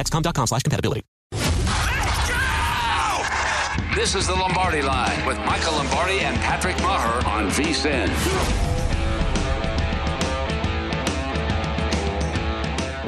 [0.00, 1.04] dexcom.com slash compatibility.
[3.94, 8.08] This is the Lombardi Line with Michael Lombardi and Patrick Meagher on VSIN.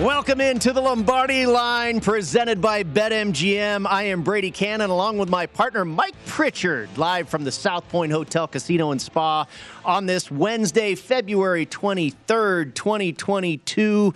[0.02, 3.86] Welcome into the Lombardi line presented by BetMGM.
[3.86, 8.10] I am Brady Kannon along with my partner Mike Pritchard, live from the South Point
[8.10, 9.46] Hotel Casino and Spa
[9.84, 14.12] on this Wednesday, February 23rd, 2022.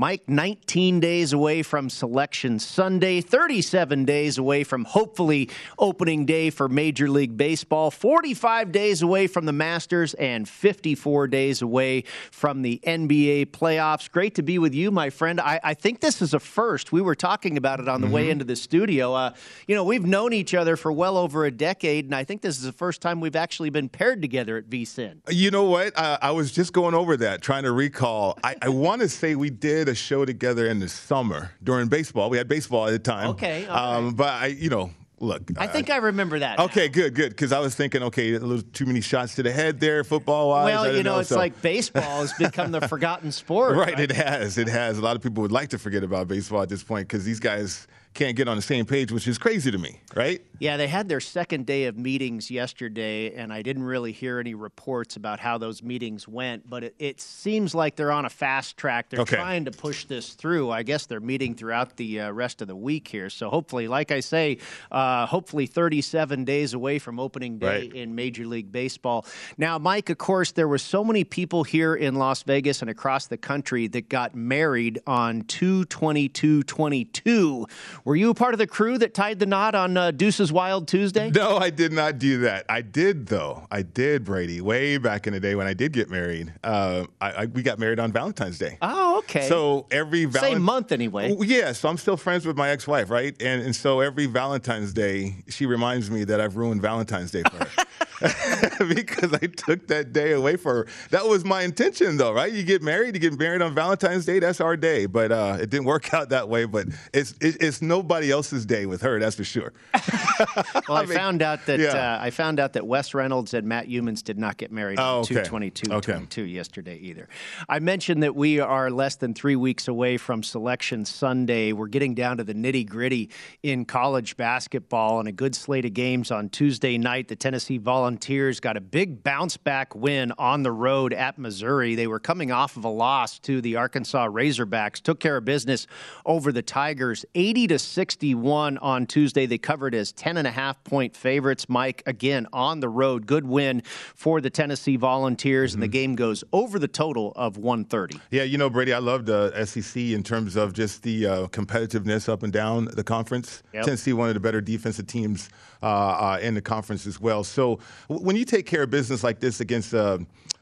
[0.00, 6.68] Mike, 19 days away from Selection Sunday, 37 days away from hopefully opening day for
[6.68, 12.80] Major League Baseball, 45 days away from the Masters, and 54 days away from the
[12.86, 14.08] NBA playoffs.
[14.08, 15.40] Great to be with you, my friend.
[15.40, 16.92] I, I think this is a first.
[16.92, 18.14] We were talking about it on the mm-hmm.
[18.14, 19.14] way into the studio.
[19.14, 19.34] Uh,
[19.66, 22.56] you know, we've known each other for well over a decade, and I think this
[22.56, 25.22] is the first time we've actually been paired together at VSIN.
[25.28, 25.98] You know what?
[25.98, 28.38] I, I was just going over that, trying to recall.
[28.44, 32.30] I, I want to say we did a show together in the summer during baseball.
[32.30, 33.30] We had baseball at the time.
[33.30, 33.66] Okay.
[33.66, 35.50] Um, but I, you know, look.
[35.56, 36.58] I think I, I remember that.
[36.58, 36.92] Okay, now.
[36.92, 37.30] good, good.
[37.30, 40.50] Because I was thinking, okay, a little too many shots to the head there, football
[40.50, 40.66] wise.
[40.66, 41.36] Well, you know, know, it's so.
[41.36, 43.76] like baseball has become the forgotten sport.
[43.76, 44.58] Right, right, it has.
[44.58, 44.98] It has.
[44.98, 47.40] A lot of people would like to forget about baseball at this point because these
[47.40, 47.86] guys
[48.18, 50.42] can't get on the same page, which is crazy to me, right?
[50.58, 54.54] Yeah, they had their second day of meetings yesterday, and I didn't really hear any
[54.54, 58.76] reports about how those meetings went, but it, it seems like they're on a fast
[58.76, 59.08] track.
[59.08, 59.36] They're okay.
[59.36, 60.72] trying to push this through.
[60.72, 63.30] I guess they're meeting throughout the uh, rest of the week here.
[63.30, 64.58] So hopefully, like I say,
[64.90, 67.92] uh, hopefully 37 days away from opening day right.
[67.92, 69.26] in Major League Baseball.
[69.58, 73.28] Now, Mike, of course, there were so many people here in Las Vegas and across
[73.28, 77.66] the country that got married on 2 22 22.
[78.08, 80.88] Were you a part of the crew that tied the knot on uh, Deuce's Wild
[80.88, 81.30] Tuesday?
[81.30, 82.64] No, I did not do that.
[82.66, 83.66] I did though.
[83.70, 86.50] I did, Brady, way back in the day when I did get married.
[86.64, 88.78] Uh, I, I, we got married on Valentine's Day.
[88.80, 89.46] Oh, okay.
[89.46, 91.36] So every Val- same month anyway.
[91.38, 93.36] Yeah, so I'm still friends with my ex-wife, right?
[93.42, 97.58] And and so every Valentine's Day, she reminds me that I've ruined Valentine's Day for
[97.58, 97.84] her.
[98.88, 100.86] because I took that day away for her.
[101.10, 102.52] That was my intention, though, right?
[102.52, 104.40] You get married, you get married on Valentine's Day.
[104.40, 106.64] That's our day, but uh, it didn't work out that way.
[106.64, 109.20] But it's it, it's nobody else's day with her.
[109.20, 109.72] That's for sure.
[109.94, 112.16] well, I, I mean, found out that yeah.
[112.16, 115.02] uh, I found out that Wes Reynolds and Matt Youmans did not get married oh,
[115.02, 115.34] on okay.
[115.34, 116.12] 222 okay.
[116.12, 117.28] 22 yesterday either.
[117.68, 121.72] I mentioned that we are less than three weeks away from Selection Sunday.
[121.72, 123.30] We're getting down to the nitty gritty
[123.62, 127.28] in college basketball and a good slate of games on Tuesday night.
[127.28, 131.94] The Tennessee Volunteers Volunteers got a big bounce back win on the road at Missouri.
[131.94, 135.86] They were coming off of a loss to the Arkansas Razorbacks, took care of business
[136.24, 139.44] over the Tigers 80 to 61 on Tuesday.
[139.44, 141.68] They covered as 10 and a half point favorites.
[141.68, 143.82] Mike, again, on the road, good win
[144.14, 145.82] for the Tennessee Volunteers, mm-hmm.
[145.82, 146.04] and the mm-hmm.
[146.04, 148.18] game goes over the total of 130.
[148.30, 152.26] Yeah, you know, Brady, I love the SEC in terms of just the uh, competitiveness
[152.26, 153.62] up and down the conference.
[153.74, 153.84] Yep.
[153.84, 157.20] Tennessee, one of the better defensive teams uh, uh, Uh, uh, in the conference as
[157.20, 157.44] well.
[157.44, 157.78] So
[158.08, 160.18] when you take care of business like this against uh,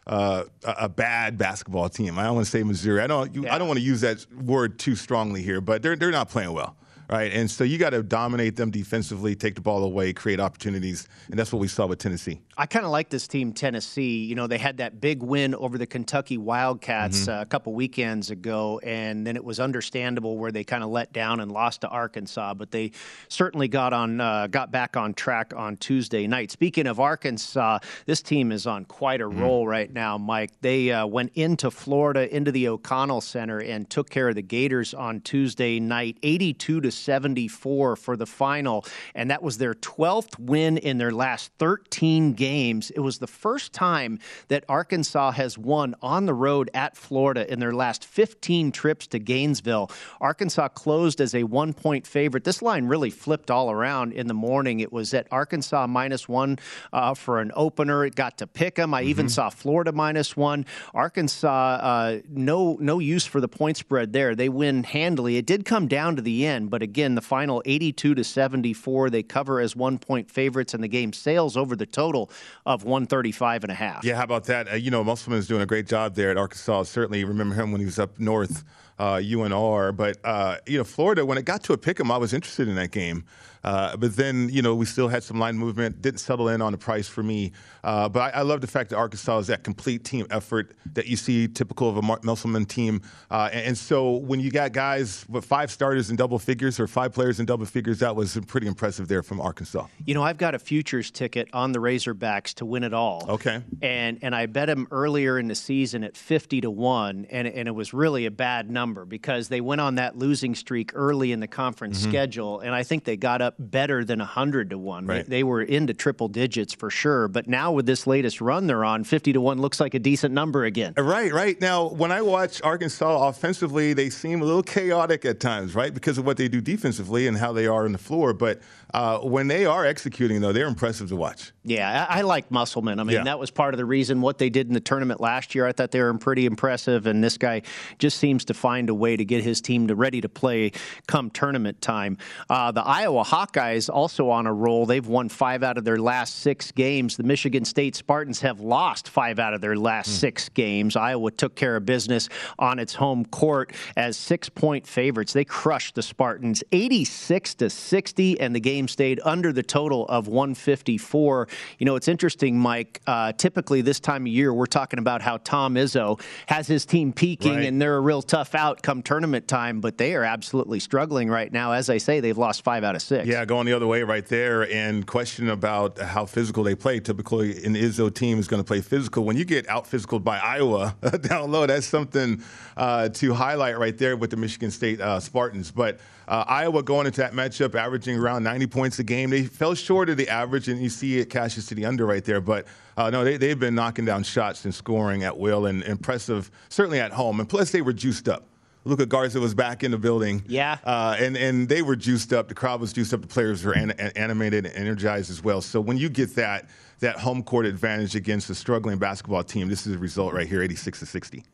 [0.06, 3.00] a, uh, a bad basketball team, I don't want to say Missouri.
[3.00, 3.34] I don't.
[3.34, 3.54] You, yeah.
[3.54, 6.52] I don't want to use that word too strongly here, but they're they're not playing
[6.52, 6.76] well
[7.08, 7.32] right?
[7.32, 11.38] And so you got to dominate them defensively, take the ball away, create opportunities, and
[11.38, 12.40] that's what we saw with Tennessee.
[12.56, 14.24] I kind of like this team, Tennessee.
[14.24, 17.38] You know, they had that big win over the Kentucky Wildcats mm-hmm.
[17.38, 21.12] uh, a couple weekends ago, and then it was understandable where they kind of let
[21.12, 22.92] down and lost to Arkansas, but they
[23.28, 26.50] certainly got on uh, got back on track on Tuesday night.
[26.50, 29.40] Speaking of Arkansas, this team is on quite a mm-hmm.
[29.40, 30.50] roll right now, Mike.
[30.60, 34.94] They uh, went into Florida, into the O'Connell Center, and took care of the Gators
[34.94, 38.84] on Tuesday night, 82 to 74 for the final.
[39.14, 42.90] And that was their 12th win in their last 13 games.
[42.90, 47.60] It was the first time that Arkansas has won on the road at Florida in
[47.60, 49.90] their last 15 trips to Gainesville.
[50.20, 52.44] Arkansas closed as a one point favorite.
[52.44, 54.80] This line really flipped all around in the morning.
[54.80, 56.58] It was at Arkansas minus one
[56.92, 58.04] uh, for an opener.
[58.04, 58.94] It got to pick them.
[58.94, 59.10] I mm-hmm.
[59.10, 60.66] even saw Florida minus one.
[60.94, 64.34] Arkansas, uh, no, no use for the point spread there.
[64.34, 65.36] They win handily.
[65.36, 69.10] It did come down to the end, but again, the final 82 to 74.
[69.10, 72.30] They cover as one point favorites, and the game sails over the total
[72.64, 74.04] of 135 and a half.
[74.04, 74.72] Yeah, how about that?
[74.72, 76.84] Uh, you know, Musselman is doing a great job there at Arkansas.
[76.84, 78.64] Certainly remember him when he was up north
[78.98, 79.94] uh, UNR.
[79.96, 82.68] But uh, you know, Florida, when it got to a pick 'em, I was interested
[82.68, 83.24] in that game.
[83.66, 86.00] Uh, but then, you know, we still had some line movement.
[86.00, 87.50] Didn't settle in on the price for me.
[87.82, 91.06] Uh, but I, I, love the fact that Arkansas is that complete team effort that
[91.06, 93.02] you see typical of a Musselman team.
[93.28, 96.86] Uh, and, and, so when you got guys with five starters in double figures or
[96.86, 99.86] five players in double figures, that was pretty impressive there from Arkansas.
[100.04, 103.26] You know, I've got a futures ticket on the Razorbacks to win it all.
[103.28, 103.62] Okay.
[103.82, 107.68] And and I bet them earlier in the season at 50 to 1, and, and
[107.68, 111.40] it was really a bad number because they went on that losing streak early in
[111.40, 112.10] the conference mm-hmm.
[112.10, 115.06] schedule, and I think they got up better than 100 to 1.
[115.06, 115.24] Right.
[115.24, 118.84] They, they were into triple digits for sure, but now with this latest run they're
[118.84, 120.94] on, 50 to 1 looks like a decent number again.
[120.96, 121.60] Right, right.
[121.60, 125.92] Now, when I watch Arkansas offensively, they seem a little chaotic at times, right?
[125.92, 128.32] Because of what they do defensively and how they are on the floor.
[128.32, 128.60] But
[128.94, 131.52] uh, when they are executing, though, they're impressive to watch.
[131.64, 133.00] Yeah, I, I like Musselman.
[133.00, 133.24] I mean, yeah.
[133.24, 135.66] that was part of the reason what they did in the tournament last year.
[135.66, 137.62] I thought they were pretty impressive, and this guy
[137.98, 140.72] just seems to find a way to get his team to ready to play
[141.06, 142.18] come tournament time.
[142.48, 144.86] uh, the Iowa Hawkeyes also on a roll.
[144.86, 147.18] They've won five out of their last six games.
[147.18, 150.14] The Michigan State Spartans have lost five out of their last mm.
[150.14, 150.96] six games.
[150.96, 155.34] Iowa took care of business on its home court as six point favorites.
[155.34, 160.28] They crushed the Spartans 86 to 60, and the game stayed under the total of
[160.28, 161.48] 154.
[161.78, 163.02] You know, it's interesting, Mike.
[163.06, 167.12] Uh, typically, this time of year, we're talking about how Tom Izzo has his team
[167.12, 167.66] peaking, right.
[167.66, 171.52] and they're a real tough out come tournament time, but they are absolutely struggling right
[171.52, 171.72] now.
[171.72, 173.25] As I say, they've lost five out of six.
[173.26, 174.70] Yeah, going the other way right there.
[174.70, 177.00] And question about how physical they play.
[177.00, 179.24] Typically, an Izzo team is going to play physical.
[179.24, 182.40] When you get out physical by Iowa down low, that's something
[182.76, 185.72] uh, to highlight right there with the Michigan State uh, Spartans.
[185.72, 189.30] But uh, Iowa going into that matchup, averaging around 90 points a game.
[189.30, 192.24] They fell short of the average, and you see it cashes to the under right
[192.24, 192.40] there.
[192.40, 196.48] But uh, no, they, they've been knocking down shots and scoring at will and impressive,
[196.68, 197.40] certainly at home.
[197.40, 198.46] And plus, they were juiced up.
[198.86, 200.44] Luka Garza was back in the building.
[200.46, 200.78] Yeah.
[200.84, 202.46] Uh, and, and they were juiced up.
[202.46, 203.20] The crowd was juiced up.
[203.20, 205.60] The players were an, animated and energized as well.
[205.60, 206.68] So when you get that,
[207.00, 210.62] that home court advantage against a struggling basketball team, this is a result right here
[210.62, 211.44] 86 to 60.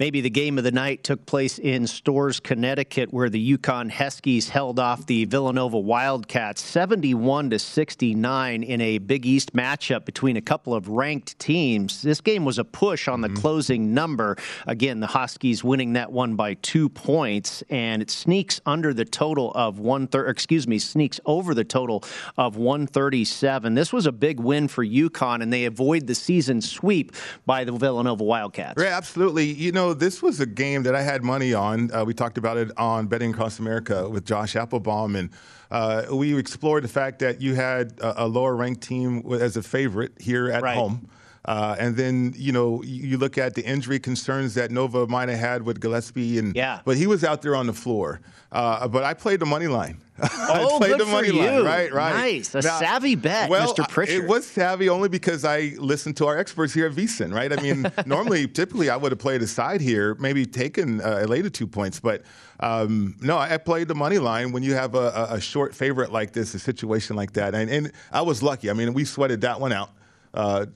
[0.00, 4.48] Maybe the game of the night took place in Storrs, Connecticut, where the UConn Huskies
[4.48, 10.40] held off the Villanova Wildcats 71 to 69 in a Big East matchup between a
[10.40, 12.00] couple of ranked teams.
[12.00, 13.36] This game was a push on the mm-hmm.
[13.36, 14.38] closing number.
[14.66, 19.52] Again, the Huskies winning that one by two points, and it sneaks under the total
[19.52, 20.30] of one third.
[20.30, 22.02] Excuse me, sneaks over the total
[22.38, 23.74] of 137.
[23.74, 27.12] This was a big win for UConn, and they avoid the season sweep
[27.44, 28.80] by the Villanova Wildcats.
[28.80, 29.39] Right, absolutely.
[29.46, 31.92] You know, this was a game that I had money on.
[31.92, 35.30] Uh, we talked about it on Betting Across America with Josh Appelbaum, and
[35.70, 39.62] uh, we explored the fact that you had a, a lower ranked team as a
[39.62, 40.76] favorite here at right.
[40.76, 41.08] home.
[41.44, 45.38] Uh, and then you know you look at the injury concerns that Nova might have
[45.38, 46.80] had with Gillispie, and yeah.
[46.84, 48.20] but he was out there on the floor.
[48.52, 50.00] Uh, but I played the money line.
[50.22, 51.42] Oh, played good the money for you.
[51.42, 51.64] line.
[51.64, 52.14] Right, right.
[52.14, 53.88] Nice, a now, savvy bet, well, Mr.
[53.88, 54.24] Pritchard.
[54.24, 57.32] It was savvy only because I listened to our experts here at VSIN.
[57.32, 57.52] Right.
[57.52, 61.26] I mean, normally, typically, I would have played a side here, maybe taken uh, a
[61.26, 62.22] later two points, but
[62.60, 66.32] um, no, I played the money line when you have a, a, short favorite like
[66.32, 68.68] this, a situation like that, and, and I was lucky.
[68.68, 69.90] I mean, we sweated that one out.
[70.34, 70.66] Uh,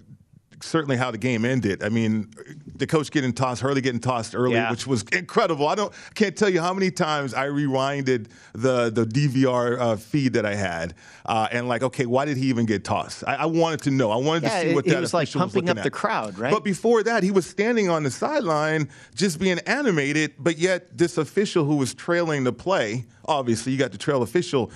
[0.64, 1.82] certainly how the game ended.
[1.82, 2.30] I mean,
[2.74, 4.70] the coach getting tossed, Hurley getting tossed early, yeah.
[4.70, 5.68] which was incredible.
[5.68, 10.32] I don't can't tell you how many times I rewinded the the DVR uh, feed
[10.32, 10.94] that I had,
[11.26, 13.24] uh, and like, okay, why did he even get tossed?
[13.26, 14.10] I, I wanted to know.
[14.10, 15.84] I wanted yeah, to see what it, that it was like pumping was up at.
[15.84, 16.52] the crowd, right?
[16.52, 20.34] But before that, he was standing on the sideline, just being animated.
[20.38, 24.70] But yet, this official who was trailing the play, obviously, you got the trail official,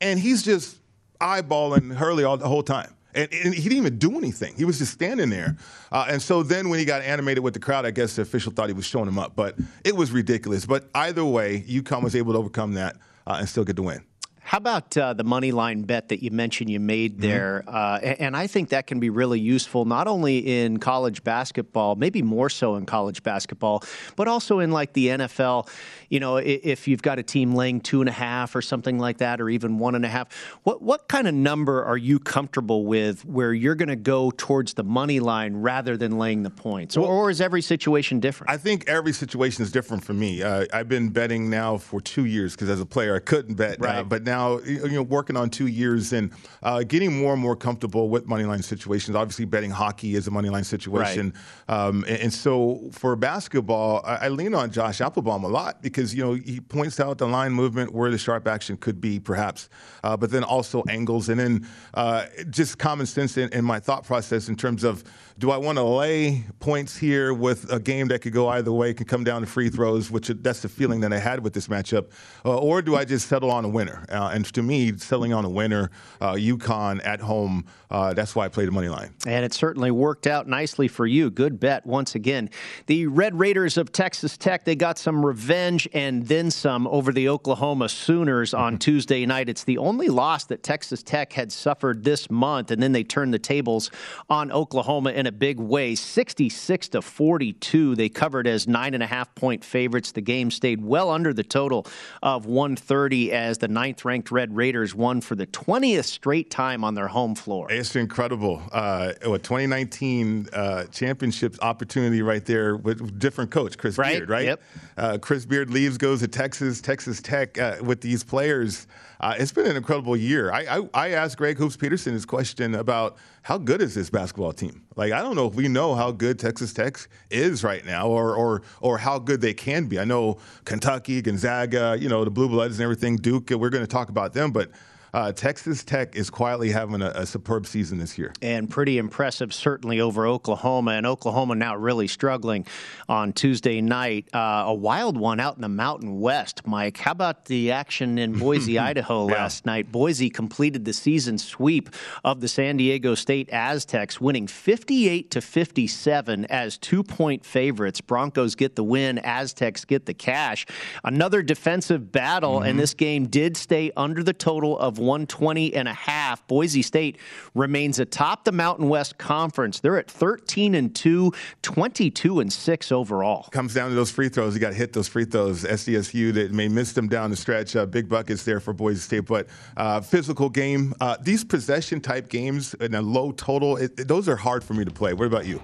[0.00, 0.78] and he's just
[1.20, 2.93] eyeballing Hurley all the whole time.
[3.14, 4.54] And, and, he didn't even do anything.
[4.56, 5.56] He was just standing there.
[5.92, 8.52] Uh, and so then when he got animated with the crowd, I guess the official
[8.52, 9.36] thought he was showing him up.
[9.36, 10.66] But it was ridiculous.
[10.66, 14.04] But either way, UConn was able to overcome that uh, and still get the win.
[14.44, 17.64] How about uh, the money line bet that you mentioned you made there?
[17.66, 17.76] Mm-hmm.
[17.76, 21.96] Uh, and, and, I think that can be really useful, not only in college basketball,
[21.96, 23.82] maybe more so in college basketball,
[24.16, 25.68] but also in like the NFL.
[26.10, 29.18] You know, if you've got a team laying two and a half or something like
[29.18, 30.28] that, or even one and a half,
[30.62, 34.74] what what kind of number are you comfortable with where you're going to go towards
[34.74, 38.50] the money line rather than laying the points, well, or, or, is every situation different?
[38.50, 40.42] I think every situation is different for me.
[40.42, 43.80] Uh, I've been betting now for two years because as a player I couldn't bet,
[43.80, 44.08] uh, right.
[44.08, 47.54] but now now, you know, working on two years and uh, getting more and more
[47.54, 49.14] comfortable with money line situations.
[49.16, 51.32] Obviously, betting hockey is a money line situation,
[51.68, 51.74] right.
[51.74, 56.14] um, and, and, so for basketball, I, I, lean on Josh Appelbaum a lot because
[56.14, 59.68] you know he points out the line movement where the sharp action could be, perhaps,
[60.02, 64.04] uh, but then also angles, and then uh, just common sense in, in my thought
[64.04, 65.04] process in terms of
[65.38, 68.94] do I want to lay points here with a game that could go either way,
[68.94, 71.66] can come down to free throws, which that's the feeling that I had with this
[71.66, 72.10] matchup,
[72.44, 74.06] uh, or do I just settle on a winner?
[74.08, 78.44] Uh, and to me, settling on a winner, uh, UConn at home, uh, that's why
[78.44, 79.12] I played the money line.
[79.26, 81.30] And it certainly worked out nicely for you.
[81.30, 82.50] Good bet once again.
[82.86, 87.28] The Red Raiders of Texas Tech, they got some revenge and then some over the
[87.28, 88.78] Oklahoma Sooners on.
[88.84, 89.48] Tuesday night.
[89.48, 93.32] It's the only loss that Texas Tech had suffered this month, and then they turned
[93.32, 93.90] the tables
[94.28, 97.94] on Oklahoma in a big way, 66 to 42.
[97.94, 100.12] They covered as nine and a half point favorites.
[100.12, 101.86] The game stayed well under the total
[102.22, 106.94] of 130 as the ninth ranked Red Raiders won for the 20th straight time on
[106.94, 107.72] their home floor.
[107.72, 108.62] It's incredible.
[108.72, 114.18] Uh, a 2019 uh, championships opportunity right there with different coach, Chris right?
[114.18, 114.44] Beard, right?
[114.46, 114.62] Yep.
[114.96, 118.86] Uh, Chris Beard leaves, goes to Texas, Texas Tech uh, with these players.
[119.20, 120.52] Uh, it's been an incredible year.
[120.52, 124.52] I, I, I asked Greg Hoops Peterson his question about how good is this basketball
[124.52, 124.82] team?
[124.96, 126.98] Like, I don't know if we know how good Texas Tech
[127.30, 129.98] is right now or, or, or how good they can be.
[129.98, 133.88] I know Kentucky, Gonzaga, you know, the Blue Bloods and everything, Duke, we're going to
[133.88, 134.70] talk about them, but–
[135.14, 138.32] uh, Texas Tech is quietly having a, a, superb season this year.
[138.42, 140.90] And pretty impressive, certainly, over Oklahoma.
[140.90, 142.66] And Oklahoma now really struggling
[143.08, 144.28] on Tuesday night.
[144.34, 146.96] Uh, a wild one out in the Mountain West, Mike.
[146.96, 149.36] How about the action in Boise, Idaho yeah.
[149.36, 149.92] last night?
[149.92, 151.90] Boise completed the season sweep
[152.24, 158.00] of the San Diego State Aztecs, winning 58 to 57 as two point favorites.
[158.00, 160.66] Broncos get the win, Aztecs get the cash.
[161.04, 162.70] Another defensive battle, mm-hmm.
[162.70, 166.46] and this game did stay under the total of 120 and a half.
[166.46, 167.18] Boise State
[167.54, 169.80] remains atop the Mountain West Conference.
[169.80, 171.32] They're at 13 and 2,
[171.62, 173.44] 22 and 6 overall.
[173.50, 174.54] Comes down to those free throws.
[174.54, 175.64] You got to hit those free throws.
[175.64, 177.76] SDSU that may miss them down the stretch.
[177.76, 180.94] Uh, big buckets there for Boise State, but uh, physical game.
[181.00, 184.84] Uh, these possession type games in a low total, it, those are hard for me
[184.84, 185.12] to play.
[185.12, 185.60] What about you?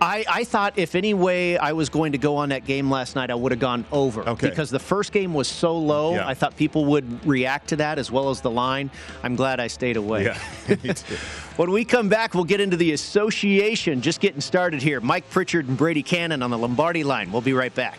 [0.00, 3.16] I, I, thought if any way I was going to go on that game last
[3.16, 4.26] night, I would have gone over.
[4.26, 4.48] Okay.
[4.48, 6.26] Because the first game was so low, yeah.
[6.26, 8.90] I thought people would react to that as well as the line.
[9.22, 10.24] I'm glad I stayed away.
[10.24, 10.38] Yeah,
[11.56, 14.00] when we come back, we'll get into the association.
[14.00, 15.00] Just getting started here.
[15.00, 17.30] Mike Pritchard and Brady Kannon on the Lombardi line.
[17.30, 17.98] We'll be right back.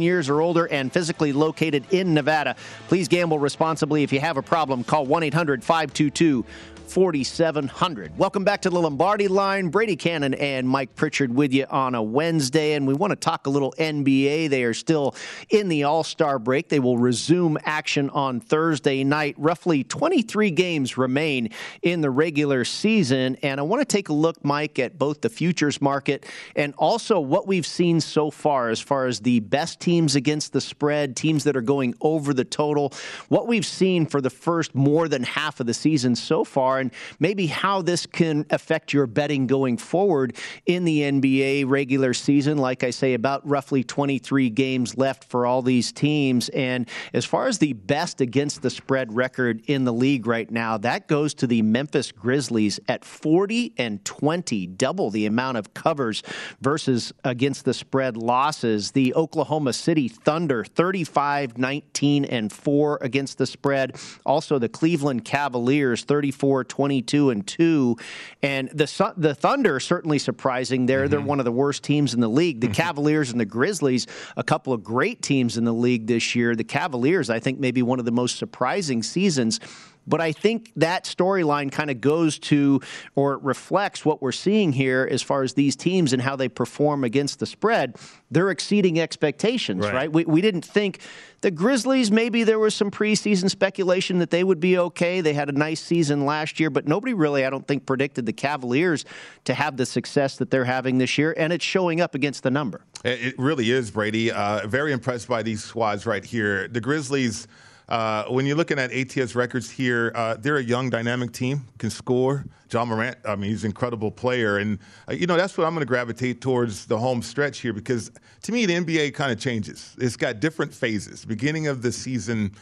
[0.00, 2.56] years or older and physically located in Nevada.
[2.88, 4.02] Please gamble responsibly.
[4.02, 6.44] If you have a problem, call 1 800 522
[6.92, 8.18] 4700.
[8.18, 9.70] Welcome back to the Lombardi line.
[9.70, 13.46] Brady Kannon and Mike Pritchard with you on a Wednesday, and we want to talk
[13.46, 14.50] a little NBA.
[14.50, 15.14] They are still
[15.48, 16.68] in the All Star break.
[16.68, 19.36] They will resume action on Thursday night.
[19.38, 21.48] Roughly 23 games remain
[21.80, 25.30] in the regular season, and I want to take a look, Mike, at both the
[25.30, 30.14] futures market and also what we've seen so far as far as the best teams
[30.14, 32.92] against the spread, teams that are going over the total,
[33.30, 36.92] what we've seen for the first more than half of the season so far and
[37.18, 40.36] maybe how this can affect your betting going forward
[40.66, 42.58] in the NBA regular season.
[42.58, 46.50] Like I say, about roughly 23 games left for all these teams.
[46.50, 50.76] And as far as the best against the spread record in the league right now,
[50.78, 56.22] that goes to the Memphis Grizzlies at 40 and 20, double the amount of covers
[56.60, 58.90] versus against the spread losses.
[58.90, 63.96] The Oklahoma City Thunder 35, 19, and 4 against the spread.
[64.26, 67.96] Also, the Cleveland Cavaliers 34, 22 and 2
[68.42, 71.02] and the the Thunder certainly surprising there.
[71.02, 71.10] Mm-hmm.
[71.10, 72.60] they're one of the worst teams in the league.
[72.60, 72.74] The mm-hmm.
[72.74, 76.54] Cavaliers and the Grizzlies a couple of great teams in the league this year.
[76.54, 79.60] The Cavaliers I think maybe one of the most surprising seasons
[80.06, 82.80] but I think that storyline kind of goes to
[83.14, 87.04] or reflects what we're seeing here as far as these teams and how they perform
[87.04, 87.96] against the spread.
[88.30, 89.94] They're exceeding expectations, right?
[89.94, 90.12] right?
[90.12, 91.00] We, we didn't think
[91.42, 95.20] the Grizzlies, maybe there was some preseason speculation that they would be okay.
[95.20, 98.32] They had a nice season last year, but nobody really, I don't think, predicted the
[98.32, 99.04] Cavaliers
[99.44, 102.50] to have the success that they're having this year, and it's showing up against the
[102.50, 102.82] number.
[103.04, 104.30] It really is, Brady.
[104.30, 106.68] Uh, very impressed by these squads right here.
[106.68, 107.48] The Grizzlies.
[107.88, 111.90] Uh, when you're looking at ATS records here, uh, they're a young, dynamic team, can
[111.90, 112.44] score.
[112.68, 114.56] John Morant, I mean, he's an incredible player.
[114.58, 117.72] And, uh, you know, that's what I'm going to gravitate towards the home stretch here
[117.72, 118.10] because
[118.42, 119.94] to me, the NBA kind of changes.
[119.98, 121.24] It's got different phases.
[121.24, 122.52] Beginning of the season,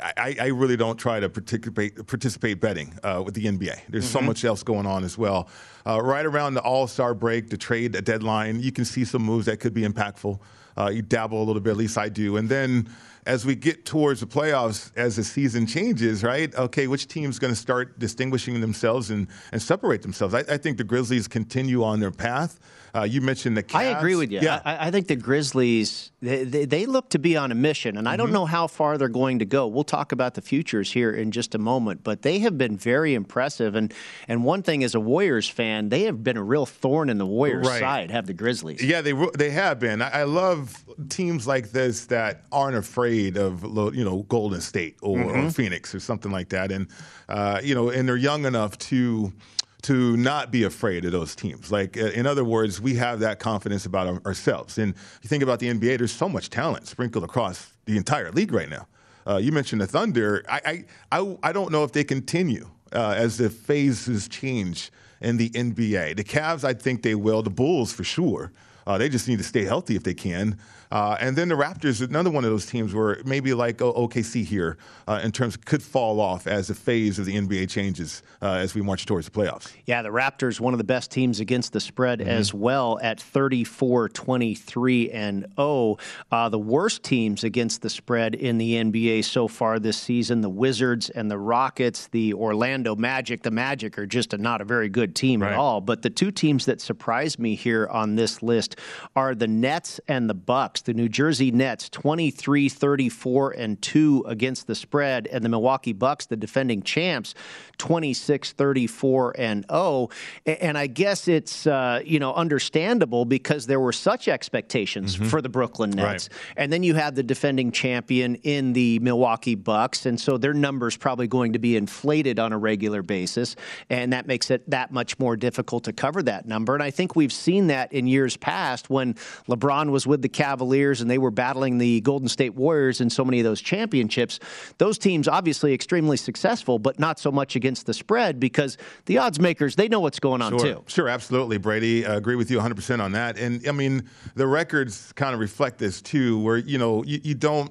[0.00, 3.80] I, I, really don't try to participate participate betting uh, with the NBA.
[3.88, 4.12] There's mm-hmm.
[4.12, 5.48] so much else going on as well.
[5.86, 9.46] Uh, right around the All Star break, the trade deadline, you can see some moves
[9.46, 10.38] that could be impactful.
[10.76, 12.36] Uh, you dabble a little bit, at least I do.
[12.36, 12.88] And then
[13.26, 16.54] as we get towards the playoffs, as the season changes, right?
[16.54, 20.34] Okay, which team's going to start distinguishing themselves and, and separate themselves?
[20.34, 22.58] I, I think the Grizzlies continue on their path.
[22.94, 23.76] Uh, you mentioned the Cavs.
[23.76, 24.40] I agree with you.
[24.42, 24.60] Yeah.
[24.66, 28.06] I, I think the Grizzlies, they, they, they, look to be on a mission, and
[28.06, 28.34] I don't mm-hmm.
[28.34, 29.66] know how far they're going to go.
[29.66, 33.14] We'll talk about the futures here in just a moment, but they have been very
[33.14, 33.74] impressive.
[33.74, 33.94] And,
[34.28, 37.24] and one thing, as a Warriors fan, they have been a real thorn in the
[37.24, 37.80] Warriors' right.
[37.80, 38.84] side, have the Grizzlies.
[38.84, 40.02] Yeah, they, they have been.
[40.02, 43.62] I, I love teams like this that aren't afraid of,
[43.94, 45.46] you know, Golden State or, mm-hmm.
[45.46, 46.70] or Phoenix or something like that.
[46.70, 46.88] And,
[47.30, 49.32] uh, you know, and they're young enough to–
[49.82, 51.72] to not be afraid of those teams.
[51.72, 54.78] Like, uh, in other words, we have that confidence about our, ourselves.
[54.78, 58.52] And you think about the NBA, there's so much talent sprinkled across the entire league
[58.52, 58.86] right now.
[59.26, 60.44] Uh, you mentioned the Thunder.
[60.48, 64.90] I, I, I, I, don't know if they continue uh, as the phases change
[65.20, 66.16] in the NBA.
[66.16, 67.42] The Cavs, I think they will.
[67.42, 68.52] The Bulls, for sure.
[68.86, 70.58] Uh, they just need to stay healthy if they can.
[70.92, 74.76] Uh, and then the Raptors, another one of those teams where maybe like OKC here,
[75.08, 78.74] uh, in terms could fall off as the phase of the NBA changes uh, as
[78.74, 79.72] we march towards the playoffs.
[79.86, 82.28] Yeah, the Raptors, one of the best teams against the spread mm-hmm.
[82.28, 85.96] as well at 34 23 and 0.
[86.30, 90.50] Uh, the worst teams against the spread in the NBA so far this season the
[90.50, 93.42] Wizards and the Rockets, the Orlando Magic.
[93.42, 95.52] The Magic are just a, not a very good team right.
[95.52, 95.80] at all.
[95.80, 98.76] But the two teams that surprised me here on this list
[99.16, 100.81] are the Nets and the Bucks.
[100.82, 106.26] The New Jersey Nets 23 34 and 2 against the spread and the Milwaukee Bucks,
[106.26, 107.34] the defending champs,
[107.78, 110.08] 26 34 and 0.
[110.46, 115.26] And I guess it's uh, you know understandable because there were such expectations mm-hmm.
[115.26, 116.28] for the Brooklyn Nets.
[116.30, 116.38] Right.
[116.56, 120.96] And then you have the defending champion in the Milwaukee Bucks and so their numbers
[120.96, 123.56] probably going to be inflated on a regular basis
[123.90, 126.74] and that makes it that much more difficult to cover that number.
[126.74, 129.14] And I think we've seen that in years past when
[129.48, 133.24] LeBron was with the Cavaliers and they were battling the Golden State Warriors in so
[133.24, 134.40] many of those championships.
[134.78, 139.38] Those teams obviously extremely successful, but not so much against the spread because the odds
[139.38, 140.84] makers they know what's going on sure, too.
[140.86, 142.06] Sure, absolutely, Brady.
[142.06, 143.38] I agree with you 100% on that.
[143.38, 147.34] And I mean, the records kind of reflect this too, where you know you, you
[147.34, 147.70] don't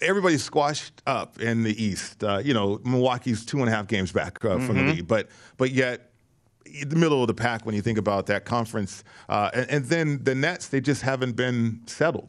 [0.00, 2.24] everybody's squashed up in the East.
[2.24, 4.66] Uh, you know, Milwaukee's two and a half games back uh, mm-hmm.
[4.66, 4.90] from the mm-hmm.
[4.96, 6.12] lead, but but yet
[6.86, 9.04] the middle of the pack when you think about that conference.
[9.28, 12.28] Uh, and, and, then the Nets, they just haven't been settled.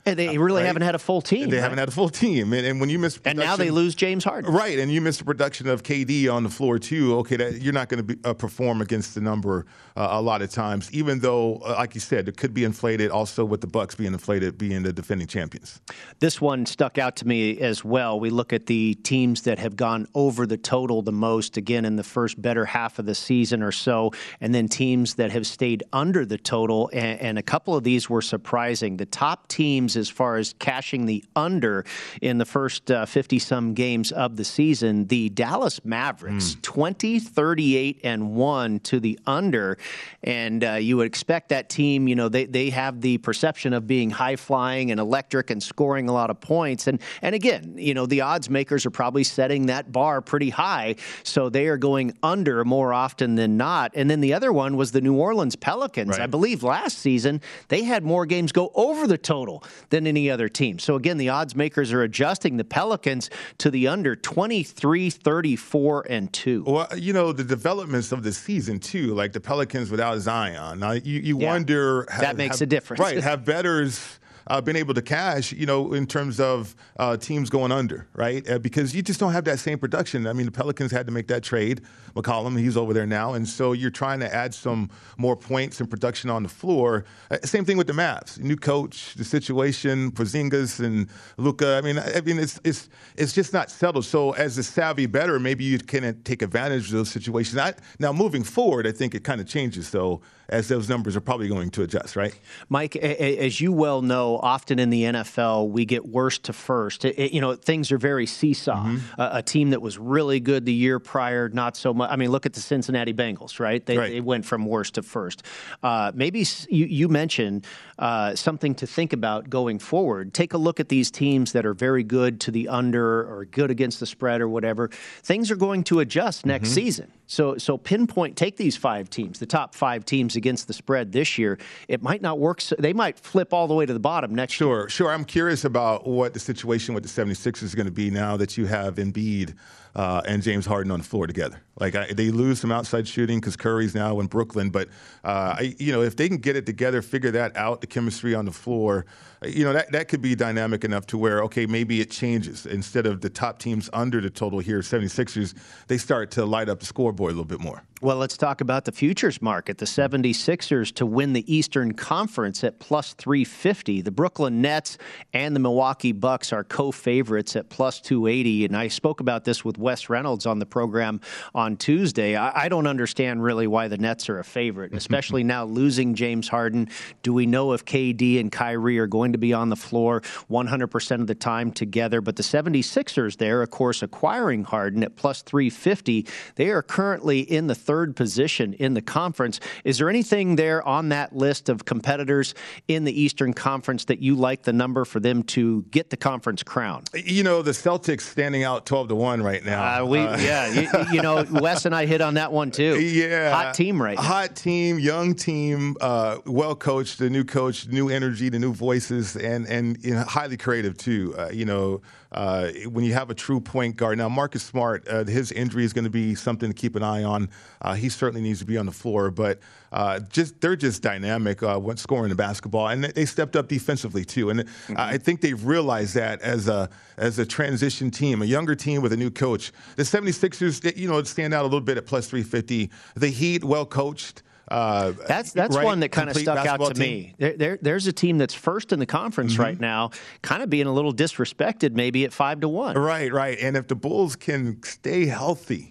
[0.05, 0.67] And they really right?
[0.67, 1.49] haven't had a full team.
[1.49, 1.63] They right?
[1.63, 4.23] haven't had a full team, and, and when you miss and now they lose James
[4.23, 4.79] Harden, right?
[4.79, 7.17] And you miss the production of KD on the floor too.
[7.17, 10.49] Okay, that, you're not going to uh, perform against the number uh, a lot of
[10.49, 13.11] times, even though, uh, like you said, it could be inflated.
[13.11, 15.81] Also, with the Bucks being inflated, being the defending champions.
[16.19, 18.19] This one stuck out to me as well.
[18.19, 21.95] We look at the teams that have gone over the total the most again in
[21.95, 25.83] the first better half of the season or so, and then teams that have stayed
[25.93, 28.97] under the total, and, and a couple of these were surprising.
[28.97, 31.85] The top teams as far as cashing the under
[32.21, 35.07] in the first 50 uh, some games of the season.
[35.07, 36.61] The Dallas Mavericks, mm.
[36.61, 39.77] 20, 38, and 1 to the under.
[40.23, 43.87] And uh, you would expect that team, you know, they, they have the perception of
[43.87, 46.87] being high flying and electric and scoring a lot of points.
[46.87, 50.95] And, and again, you know, the odds makers are probably setting that bar pretty high.
[51.23, 53.91] So they are going under more often than not.
[53.95, 56.11] And then the other one was the New Orleans Pelicans.
[56.11, 56.21] Right.
[56.21, 60.49] I believe last season they had more games go over the total than any other
[60.49, 60.79] team.
[60.79, 66.33] So again, the odds makers are adjusting the Pelicans to the under 23, 34, and
[66.33, 66.63] 2.
[66.65, 70.79] Well, you know, the developments of the season, too, like the Pelicans without Zion.
[70.79, 71.47] Now, you, you yeah.
[71.47, 72.05] wonder.
[72.09, 72.99] That have, makes have, a difference.
[72.99, 73.21] Right.
[73.21, 77.71] Have bettors uh, been able to cash, you know, in terms of uh, teams going
[77.71, 78.47] under, right?
[78.49, 80.27] Uh, because you just don't have that same production.
[80.27, 81.81] I mean, the Pelicans had to make that trade.
[82.15, 85.89] McCollum, he's over there now, and so you're trying to add some more points and
[85.89, 87.05] production on the floor.
[87.29, 91.77] Uh, same thing with the Mavs, new coach, the situation, Porzingis and Luka.
[91.77, 94.05] I mean, I mean, it's it's it's just not settled.
[94.05, 97.57] So as a savvy bettor, maybe you can take advantage of those situations.
[97.57, 101.21] I, now moving forward, I think it kind of changes though as those numbers are
[101.21, 102.37] probably going to adjust, right?
[102.69, 107.05] Mike, as you well know, often in the NFL, we get worst to first.
[107.05, 108.83] It, you know, things are very seesaw.
[108.83, 109.21] Mm-hmm.
[109.21, 112.11] a team that was really good the year prior, not so much.
[112.11, 113.85] I mean, look at the Cincinnati Bengals, right?
[113.85, 114.11] They, right.
[114.11, 115.43] they went from worst to first.
[115.81, 117.65] Uh, maybe you, you mentioned
[117.97, 120.33] uh, something to think about going forward.
[120.33, 123.71] Take a look at these teams that are very good to the under or good
[123.71, 124.89] against the spread or whatever.
[125.23, 126.75] Things are going to adjust next mm-hmm.
[126.75, 127.11] season.
[127.27, 131.37] So, so pinpoint, take these five teams, the top five teams against the spread this
[131.37, 131.59] year.
[131.87, 132.61] It might not work.
[132.61, 134.89] So they might flip all the way to the bottom next sure, year.
[134.89, 135.11] Sure, sure.
[135.11, 138.57] I'm curious about what the situation with the 76ers is going to be now that
[138.57, 139.53] you have Embiid
[139.95, 141.61] uh, and James Harden on the floor together.
[141.79, 144.87] Like I, they lose some outside shooting because Curry's now in Brooklyn, but
[145.23, 148.35] uh, I, you know if they can get it together, figure that out, the chemistry
[148.35, 149.05] on the floor,
[149.43, 153.07] you know that that could be dynamic enough to where okay maybe it changes instead
[153.07, 155.55] of the top teams under the total here 76ers
[155.87, 157.83] they start to light up the scoreboard a little bit more.
[158.03, 159.77] Well, let's talk about the futures market.
[159.77, 164.01] The 76ers to win the Eastern Conference at plus 350.
[164.01, 164.97] The Brooklyn Nets
[165.33, 168.65] and the Milwaukee Bucks are co-favorites at plus 280.
[168.65, 171.21] And I spoke about this with Wes Reynolds on the program
[171.53, 172.35] on Tuesday.
[172.35, 176.47] I, I don't understand really why the Nets are a favorite, especially now losing James
[176.47, 176.89] Harden.
[177.23, 181.21] Do we know if KD and Kyrie are going to be on the floor 100%
[181.21, 182.21] of the time together?
[182.21, 186.27] But the 76ers there, of course, acquiring Harden at plus 350.
[186.55, 189.59] They are currently in the third position in the conference.
[189.83, 192.53] Is there anything there on that list of competitors
[192.87, 196.63] in the Eastern Conference that you like the number for them to get the conference
[196.63, 197.03] crown?
[197.13, 199.70] You know, the Celtics standing out 12 to 1 right now.
[199.79, 202.99] Uh, we, uh, yeah, you, you, know, Wes and I hit on that one too.
[202.99, 203.51] Yeah.
[203.51, 204.21] Hot team right now.
[204.21, 209.35] Hot team, young team, uh, well coached, the new coach, new energy, the new voices,
[209.35, 211.35] and, and you know, highly creative too.
[211.37, 214.17] Uh, you know, uh, when you have a true point guard.
[214.17, 217.23] Now, Marcus Smart, uh, his injury is going to be something to keep an eye
[217.23, 217.49] on.
[217.81, 219.59] Uh, he certainly needs to be on the floor, but
[219.91, 224.23] uh, just they're just dynamic uh, when scoring the basketball, and they stepped up defensively
[224.23, 224.49] too.
[224.49, 224.95] And mm-hmm.
[224.97, 229.13] I think they've realized that as a as a transition team, a younger team with
[229.13, 229.71] a new coach.
[229.95, 232.89] The 76ers, you know, stand out a little bit at plus 350.
[233.15, 234.43] The Heat, well coached.
[234.71, 235.83] Uh, that's that's right?
[235.83, 237.35] one that kind of stuck out to basketball me.
[237.37, 239.61] There, there, there's a team that's first in the conference Mm-hmm.
[239.61, 242.97] right now, kind of being a little disrespected, maybe at five to one.
[242.97, 243.57] Right, right.
[243.59, 245.90] And if the Bulls can stay healthy,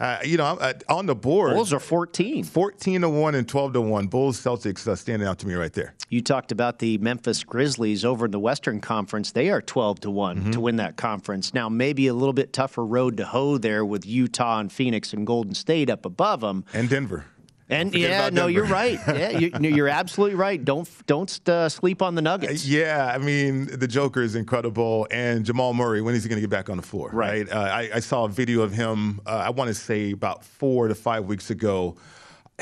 [0.00, 2.44] uh, you know, uh, on the board, Bulls are 14.
[2.44, 4.06] 14 to 1 and 12 to 1.
[4.08, 5.94] Bulls Celtics uh, standing out to me right there.
[6.08, 9.32] You talked about the Memphis Grizzlies over in the Western Conference.
[9.32, 10.50] They are 12 to one Mm-hmm.
[10.52, 11.52] to win that conference.
[11.54, 15.26] Now, maybe a little bit tougher road to hoe there with Utah and Phoenix and
[15.26, 16.64] Golden State up above them.
[16.72, 17.26] And Denver.
[17.70, 18.98] And Forget yeah, no, you're right.
[19.20, 20.62] Yeah, you, you're absolutely right.
[20.64, 22.66] Don't don't uh, sleep on the Nuggets.
[22.66, 25.06] Yeah, I mean, the Joker is incredible.
[25.10, 27.10] And Jamal Murray, when is he going to get back on the floor?
[27.12, 27.50] Right.
[27.50, 30.88] Uh, I, I saw a video of him, uh, I want to say about four
[30.88, 31.96] to five weeks ago.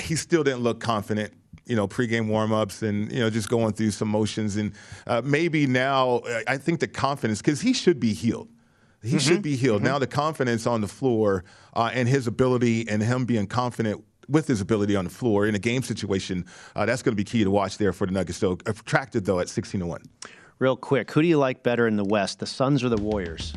[0.00, 1.32] He still didn't look confident.
[1.66, 4.72] You know, pregame warmups and you know just going through some motions and
[5.06, 8.48] uh, maybe now I think the confidence because he should be healed.
[9.02, 9.82] He should be healed.
[9.82, 11.44] Now the confidence on the floor
[11.74, 15.54] uh, and his ability and him being confident with his ability on the floor in
[15.54, 16.44] a game situation,
[16.76, 18.38] uh, that's going to be key to watch there for the Nuggets.
[18.38, 20.02] So attracted though at 16 to 1.
[20.58, 23.54] Real quick, who do you like better in the West, the Suns or the Warriors?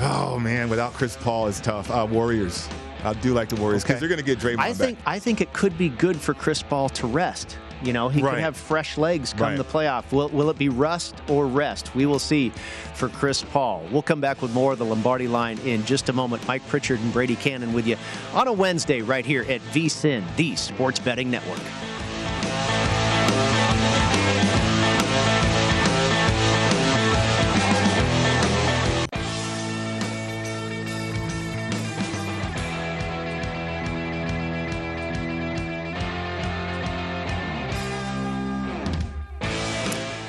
[0.00, 1.90] Oh man, without Chris Paul is tough.
[1.90, 2.68] Uh, Warriors.
[3.02, 4.00] I do like the Warriors because Okay.
[4.00, 5.08] they're going to get Draymond I think back.
[5.08, 7.58] I think it could be good for Chris Paul to rest.
[7.82, 8.34] You know, he Right.
[8.34, 9.56] could have fresh legs come Right.
[9.58, 10.10] the playoff.
[10.10, 11.94] Will, will it be rust or rest?
[11.94, 12.50] We will see
[12.94, 13.82] for Chris Paul.
[13.90, 16.46] We'll come back with more of the Lombardi line in just a moment.
[16.48, 17.96] Mike Pritchard and Brady Kannon with you
[18.34, 21.60] on a Wednesday right here at VSIN, the Sports Betting Network.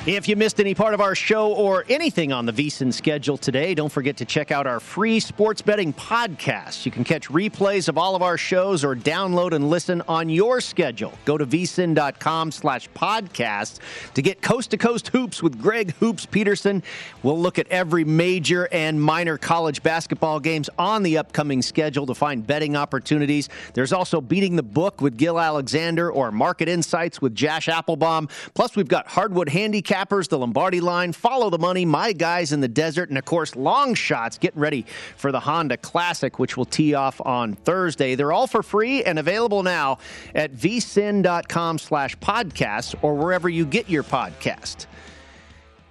[0.08, 3.74] If you missed any part of our show or anything on the VSIN schedule today,
[3.74, 6.86] don't forget to check out our free sports betting podcast.
[6.86, 10.62] You can catch replays of all of our shows or download and listen on your
[10.62, 11.12] schedule.
[11.26, 13.80] Go to vsin.com slash podcast
[14.14, 16.82] to get coast to coast hoops with Greg Hoops Peterson.
[17.22, 22.14] We'll look at every major and minor college basketball games on the upcoming schedule to
[22.14, 23.50] find betting opportunities.
[23.74, 28.30] There's also Beating the Book with Gil Alexander or Market Insights with Josh Appelbaum.
[28.54, 29.50] Plus, we've got Hardwood
[29.98, 33.94] The Lombardi line, Follow the Money, My Guys in the Desert, and of course, Long
[33.94, 38.14] Shots getting ready for the Honda Classic, which will tee off on Thursday.
[38.14, 39.98] They're all for free and available now
[40.36, 44.86] at vsin.com slash podcasts or wherever you get your podcast.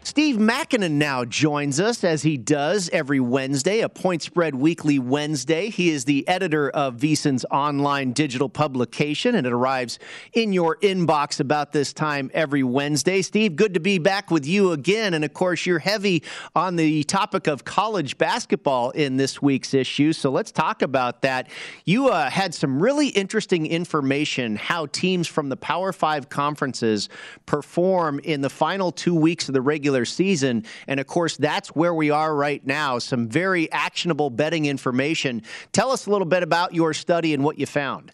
[0.08, 5.70] Steve Makinen now joins us as he does every Wednesday, a Point Spread Weekly Wednesday.
[5.70, 10.00] He is the editor of VSIN's online digital publication, and it arrives
[10.32, 13.22] in your inbox about this time every Wednesday.
[13.22, 15.14] Steve, good to be back with you again.
[15.14, 16.24] And of course, you're heavy
[16.56, 20.14] on the topic of college basketball in this week's issue.
[20.14, 21.50] So let's talk about that.
[21.84, 27.10] You uh, had some really interesting information how teams from the Power Five conferences
[27.46, 30.64] perform in the final two weeks of the regular season.
[30.88, 33.00] And of course, that's where we are right now.
[33.00, 35.44] Some very actionable betting information.
[35.72, 38.12] Tell us a little bit about your study and what you found.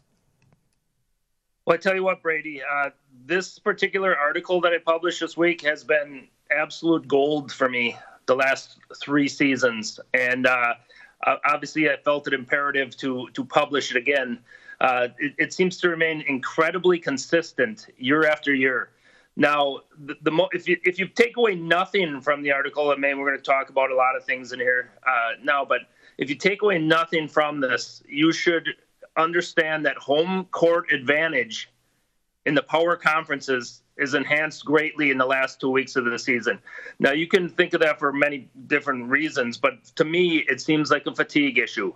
[1.65, 2.89] Well, I tell you what, Brady, uh,
[3.25, 8.35] this particular article that I published this week has been absolute gold for me the
[8.35, 10.75] last three seasons, and uh,
[11.45, 14.39] obviously I felt it imperative to to publish it again.
[14.81, 18.89] Uh, it, it seems to remain incredibly consistent year after year.
[19.35, 23.01] Now, the, the mo- if you if you take away nothing from the article, and
[23.01, 25.81] maybe we're going to talk about a lot of things in here uh, now, but
[26.17, 28.67] if you take away nothing from this, you should
[29.17, 31.69] understand that home court advantage
[32.45, 36.59] in the power conferences is enhanced greatly in the last two weeks of the season.
[36.99, 40.89] Now, you can think of that for many different reasons, but to me, it seems
[40.89, 41.93] like a fatigue issue.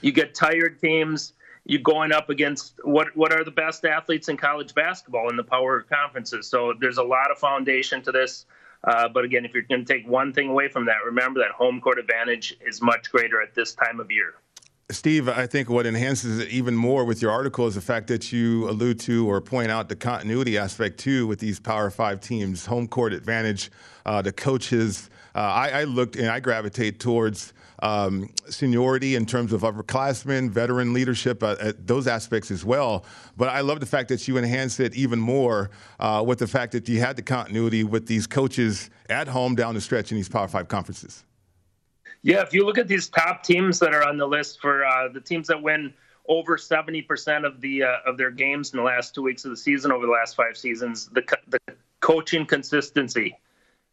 [0.00, 1.32] You get tired teams.
[1.68, 5.44] You going up against what what are the best athletes in college basketball in the
[5.44, 6.48] power conferences.
[6.48, 8.46] So there's a lot of foundation to this.
[8.84, 11.50] Uh, but again, if you're going to take one thing away from that, remember that
[11.50, 14.34] home court advantage is much greater at this time of year.
[14.90, 18.30] Steve, I think what enhances it even more with your article is the fact that
[18.30, 22.66] you allude to or point out the continuity aspect too with these Power Five teams,
[22.66, 23.72] home court advantage,
[24.04, 25.10] uh, the coaches.
[25.34, 30.92] Uh, I, I looked and I gravitate towards um, seniority in terms of upperclassmen, veteran
[30.92, 33.04] leadership, uh, uh, those aspects as well.
[33.36, 36.72] But I love the fact that you enhance it even more uh, with the fact
[36.72, 40.28] that you had the continuity with these coaches at home down the stretch in these
[40.28, 41.24] Power Five conferences.
[42.22, 45.08] Yeah, if you look at these top teams that are on the list for uh,
[45.08, 45.92] the teams that win
[46.28, 49.56] over 70% of the uh, of their games in the last two weeks of the
[49.56, 51.60] season over the last five seasons, the the
[52.00, 53.36] coaching consistency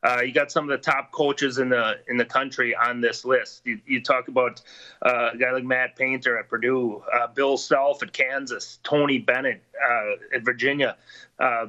[0.04, 3.24] Uh, you got some of the top coaches in the in the country on this
[3.24, 3.62] list.
[3.66, 4.62] You, you talk about
[5.02, 9.64] uh, a guy like Matt Painter at Purdue, uh, Bill Self at Kansas, Tony Bennett
[9.82, 10.98] uh, at Virginia,
[11.40, 11.68] uh,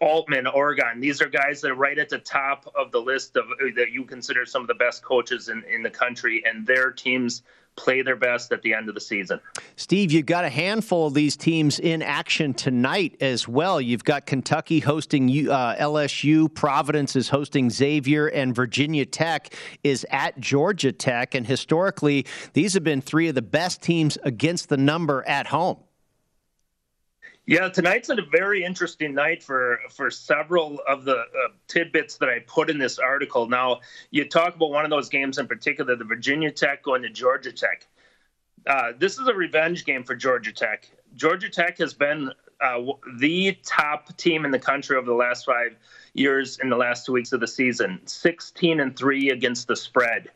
[0.00, 1.00] Altman, Oregon.
[1.00, 4.04] These are guys that are right at the top of the list of that you
[4.04, 7.42] consider some of the best coaches in, in the country, and their teams
[7.76, 9.40] play their best at the end of the season.
[9.76, 13.80] Steve, you've got a handful of these teams in action tonight as well.
[13.80, 20.38] You've got Kentucky hosting uh, LSU, Providence is hosting Xavier, and Virginia Tech is at
[20.38, 21.34] Georgia Tech.
[21.34, 25.78] And historically, these have been three of the best teams against the number at home.
[27.44, 32.38] Yeah, tonight's a very interesting night for for several of the uh, tidbits that I
[32.46, 33.48] put in this article.
[33.48, 33.80] Now,
[34.12, 37.50] you talk about one of those games in particular, the Virginia Tech going to Georgia
[37.50, 37.86] Tech.
[38.64, 40.88] Uh, this is a revenge game for Georgia Tech.
[41.16, 42.78] Georgia Tech has been uh,
[43.18, 45.76] the top team in the country over the last five
[46.14, 50.30] years in the last two weeks of the season, 16 and three against the spread.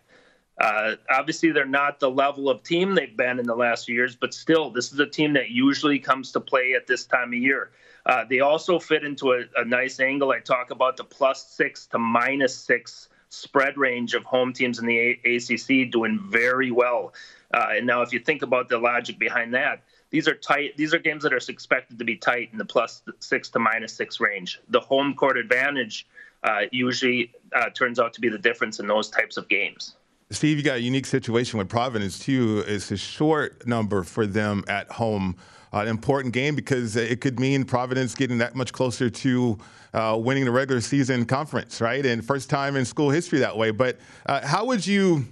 [0.59, 4.17] Uh, obviously, they're not the level of team they've been in the last few years,
[4.17, 7.39] but still, this is a team that usually comes to play at this time of
[7.39, 7.71] year.
[8.07, 10.31] Uh, they also fit into a, a, nice angle.
[10.31, 14.87] I talk about the plus six to minus six spread range of home teams in
[14.87, 17.13] the a- ACC doing very well.
[17.53, 20.77] Uh, and now, if you think about the logic behind that, these are tight.
[20.77, 23.93] These are games that are expected to be tight in the plus six to minus
[23.93, 24.61] six range.
[24.69, 26.07] The home court advantage
[26.45, 29.97] uh, usually uh, turns out to be the difference in those types of games.
[30.31, 32.65] Steve, you got a unique situation with Providence too.
[32.67, 35.37] It's a short number for them at home.
[35.73, 39.59] Uh, an important game because it could mean Providence getting that much closer to
[39.95, 42.05] uh, winning the regular season conference, right?
[42.05, 43.71] And first time in school history that way.
[43.71, 45.27] But uh, how would you?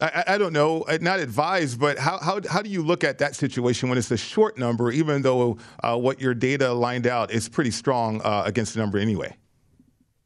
[0.00, 3.18] I, I, don't know, uh, not advise, but how, how, how do you look at
[3.18, 7.30] that situation when it's a short number, even though uh, what your data lined out
[7.30, 9.36] is pretty strong against the number anyway?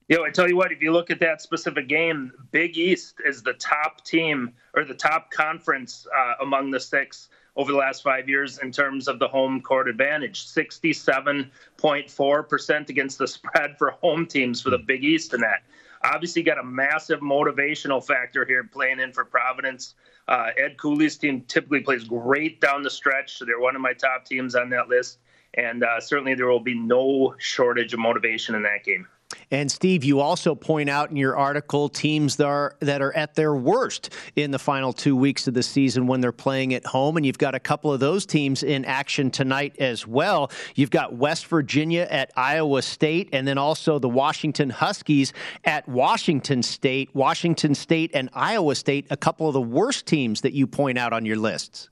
[0.09, 3.43] You I tell you what, if you look at that specific game, Big East is
[3.43, 8.29] the top team or the top conference uh, among the six over the last five
[8.29, 14.61] years in terms of the home court advantage 67.4% against the spread for home teams
[14.61, 15.63] for the Big East in that.
[16.03, 19.95] Obviously, got a massive motivational factor here playing in for Providence.
[20.29, 23.95] Uh, Ed Cooley's team typically plays great down the stretch, so they're one of my
[23.95, 25.17] top teams on that list.
[25.55, 29.07] And uh, certainly, there will be no shortage of motivation in that game.
[29.51, 33.35] And Steve, you also point out in your article teams that are that are at
[33.35, 37.17] their worst in the final two weeks of the season when they're playing at home,
[37.17, 40.51] and you've got a couple of those teams in action tonight as well.
[40.75, 45.33] You've got West Virginia at Iowa State, and then also the Washington Huskies
[45.65, 47.15] at Washington State.
[47.15, 51.13] Washington State and Iowa State, a couple of the worst teams that you point out
[51.13, 51.89] on your lists.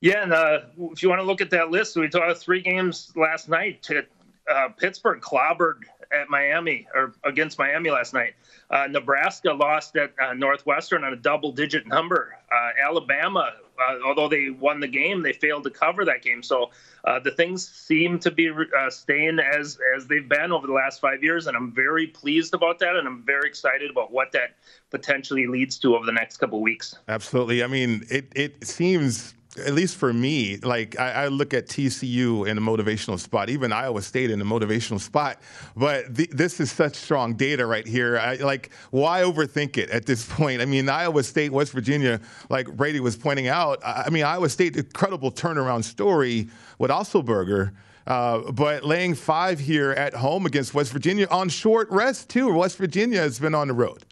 [0.00, 0.60] Yeah, and uh,
[0.92, 3.82] if you want to look at that list, we saw three games last night.
[3.84, 4.02] To,
[4.50, 5.82] uh, Pittsburgh clobbered
[6.12, 8.34] at Miami or against Miami last night.
[8.70, 12.36] Uh, Nebraska lost at uh, Northwestern on a double-digit number.
[12.52, 16.42] Uh, Alabama, uh, although they won the game, they failed to cover that game.
[16.42, 16.70] So
[17.04, 18.50] uh, the things seem to be
[18.88, 22.78] staying as as they've been over the last five years, and I'm very pleased about
[22.80, 24.56] that, and I'm very excited about what that
[24.90, 26.96] potentially leads to over the next couple of weeks.
[27.08, 27.62] Absolutely.
[27.64, 32.46] I mean, it it seems at least for me, like I, I, look at TCU
[32.46, 35.40] in a motivational spot, even Iowa State in a motivational spot.
[35.76, 38.16] But the, this is such strong data right here.
[38.16, 40.62] I, like, why overthink it at this point?
[40.62, 43.84] I mean, Iowa State, West Virginia, like Brady was pointing out.
[43.84, 47.72] I, I mean, Iowa State, incredible turnaround story with Otzelberger.
[48.06, 52.52] Uh, but laying five here at home against West Virginia on short rest too.
[52.52, 54.04] West Virginia has been on the road.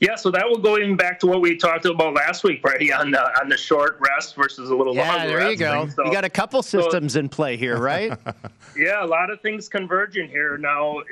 [0.00, 2.92] Yeah, so that will go even back to what we talked about last week, Brady,
[2.92, 5.38] on the on the short rest versus a little yeah, longer.
[5.38, 5.88] there you go.
[5.88, 8.12] So, you got a couple systems so, in play here, right?
[8.76, 10.58] yeah, a lot of things converging here.
[10.58, 11.02] Now,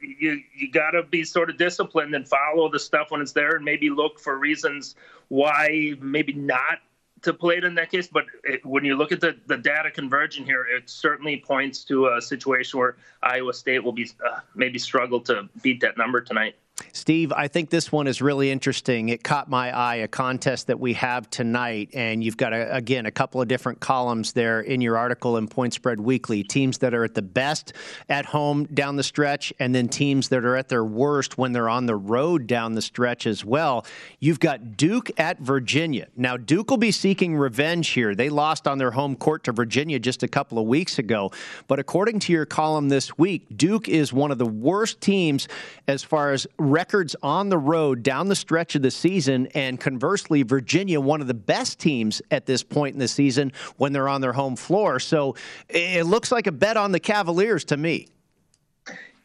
[0.00, 3.56] you you got to be sort of disciplined and follow the stuff when it's there,
[3.56, 4.94] and maybe look for reasons
[5.28, 6.78] why maybe not
[7.22, 8.08] to play it in that case.
[8.08, 12.08] But it, when you look at the, the data converging here, it certainly points to
[12.08, 16.56] a situation where Iowa State will be uh, maybe struggle to beat that number tonight.
[16.92, 19.08] Steve, I think this one is really interesting.
[19.08, 23.06] It caught my eye, a contest that we have tonight, and you've got, a, again,
[23.06, 26.42] a couple of different columns there in your article in Point Spread Weekly.
[26.42, 27.72] Teams that are at the best
[28.08, 31.68] at home down the stretch, and then teams that are at their worst when they're
[31.68, 33.84] on the road down the stretch as well.
[34.18, 36.08] You've got Duke at Virginia.
[36.16, 38.14] Now, Duke will be seeking revenge here.
[38.14, 41.32] They lost on their home court to Virginia just a couple of weeks ago.
[41.68, 45.48] But according to your column this week, Duke is one of the worst teams
[45.86, 50.42] as far as records on the road down the stretch of the season, and conversely,
[50.42, 54.20] Virginia, one of the best teams at this point in the season when they're on
[54.20, 55.00] their home floor.
[55.00, 55.34] So
[55.68, 58.08] it looks like a bet on the Cavaliers to me.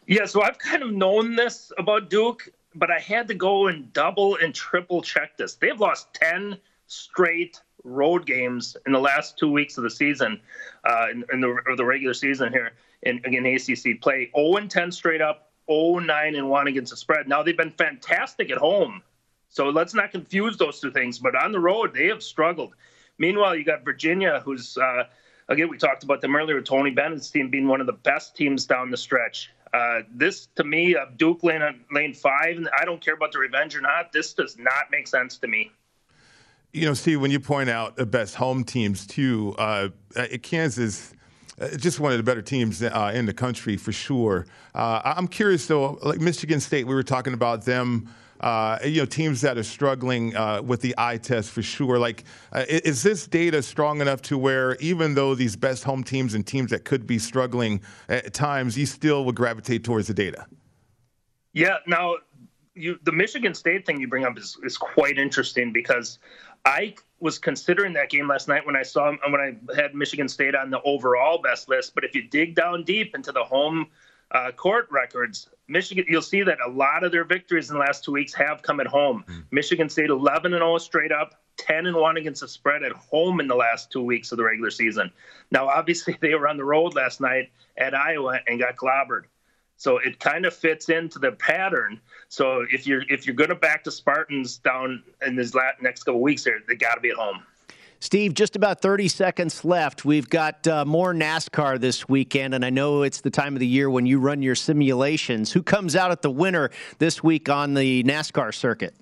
[0.08, 3.92] Yeah, so I've kind of known this about Duke, but I had to go and
[3.94, 5.56] double and triple check this.
[5.56, 10.40] They've lost 10 straight road games in the last two weeks of the season,
[10.84, 14.30] uh, in, in the, the regular season here in, in ACC play.
[14.36, 17.28] 0 and 10 straight up, 0 9 and 1 against the spread.
[17.28, 19.02] Now they've been fantastic at home.
[19.50, 21.20] So let's not confuse those two things.
[21.20, 22.74] But on the road, they have struggled.
[23.18, 25.04] Meanwhile, you got Virginia, who's, uh,
[25.48, 28.66] again, we talked about them earlier, Tony Bennett's team being one of the best teams
[28.66, 29.52] down the stretch.
[29.74, 31.62] Uh, this, to me, uh, Duke lane,
[31.92, 34.12] lane five, and I don't care about the revenge or not.
[34.12, 35.72] This does not make sense to me.
[36.74, 41.15] You know, Steve, when you point out the best home teams, too, uh, uh Kansas
[41.78, 44.46] just one of the better teams uh, in the country for sure.
[44.74, 48.10] Uh, I'm curious though, like Michigan State, we were talking about them.
[48.42, 51.98] Uh, you know, teams that are struggling uh, with the eye test for sure.
[51.98, 56.34] Like, uh, is this data strong enough to where even though these best home teams
[56.34, 60.46] and teams that could be struggling at times, you still would gravitate towards the data?
[61.54, 61.78] Yeah.
[61.88, 62.18] Now,
[62.76, 66.20] you, the Michigan State thing you bring up is, is quite interesting because
[66.66, 70.56] I was considering that game last night when I saw when I had Michigan State
[70.56, 71.96] on the overall best list.
[71.96, 73.88] But if you dig down deep into the home
[74.32, 78.04] uh, court records, Michigan, you'll see that a lot of their victories in the last
[78.04, 79.24] two weeks have come at home.
[79.28, 79.46] Mm.
[79.52, 83.40] Michigan State 11 and 0 straight up, 10 and 1 against the spread at home
[83.40, 85.12] in the last two weeks of the regular season.
[85.52, 89.24] Now, obviously, they were on the road last night at Iowa and got clobbered.
[89.78, 92.00] So it kind of fits into the pattern.
[92.30, 96.22] So if you're if you're going to back the Spartans down in this next couple
[96.22, 97.44] weeks, here they got to be at home.
[98.00, 100.06] Steve, just about 30 seconds left.
[100.06, 103.68] We've got uh, more NASCAR this weekend, and I know it's the time of the
[103.68, 105.52] year when you run your simulations.
[105.54, 106.70] Who comes out at the winner
[107.00, 108.94] this week on the NASCAR circuit?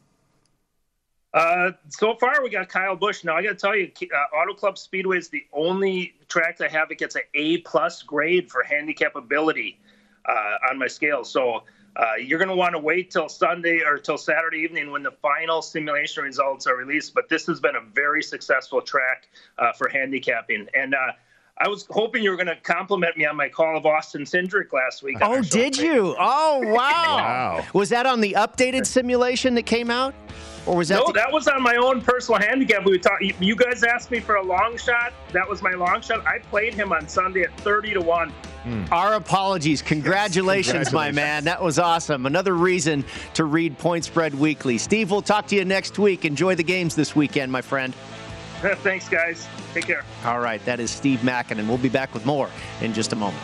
[1.34, 3.24] Uh, so far, we got Kyle Busch.
[3.24, 6.68] Now, I got to tell you, uh, Auto Club Speedway is the only track I
[6.68, 9.80] have that gets an A plus grade for handicap ability
[10.26, 11.24] uh, on my scale.
[11.24, 11.64] So
[11.96, 15.12] uh, you're going to want to wait till Sunday or till Saturday evening when the
[15.22, 17.14] final simulation results are released.
[17.14, 19.30] But this has been a very successful track
[19.60, 20.68] uh, for handicapping.
[20.74, 21.12] And uh,
[21.58, 24.74] I was hoping you were going to compliment me on my call of Austin Cindric
[24.74, 25.18] last week.
[25.22, 26.16] Oh, did you?
[26.18, 26.74] Oh, wow.
[26.74, 27.66] wow.
[27.74, 30.16] Was that on the updated simulation that came out?
[30.66, 31.08] Or was that no?
[31.08, 32.86] The- that was on my own personal handicap.
[32.86, 33.20] We talk.
[33.22, 35.14] You guys asked me for a long shot.
[35.32, 36.26] That was my long shot.
[36.26, 38.32] I played him on Sunday at thirty to one.
[38.66, 38.90] Mm.
[38.92, 39.82] Our apologies.
[39.82, 41.44] Congratulations, yes, congratulations, my man.
[41.44, 42.26] That was awesome.
[42.26, 43.04] Another reason
[43.34, 44.78] to read Point Spread Weekly.
[44.78, 46.24] Steve, we'll talk to you next week.
[46.24, 47.94] Enjoy the games this weekend, my friend.
[48.62, 49.46] Thanks, guys.
[49.74, 50.06] Take care.
[50.24, 50.64] All right.
[50.64, 51.68] That is Steve Makinen.
[51.68, 52.50] We'll be back with more
[52.80, 53.44] in just a moment.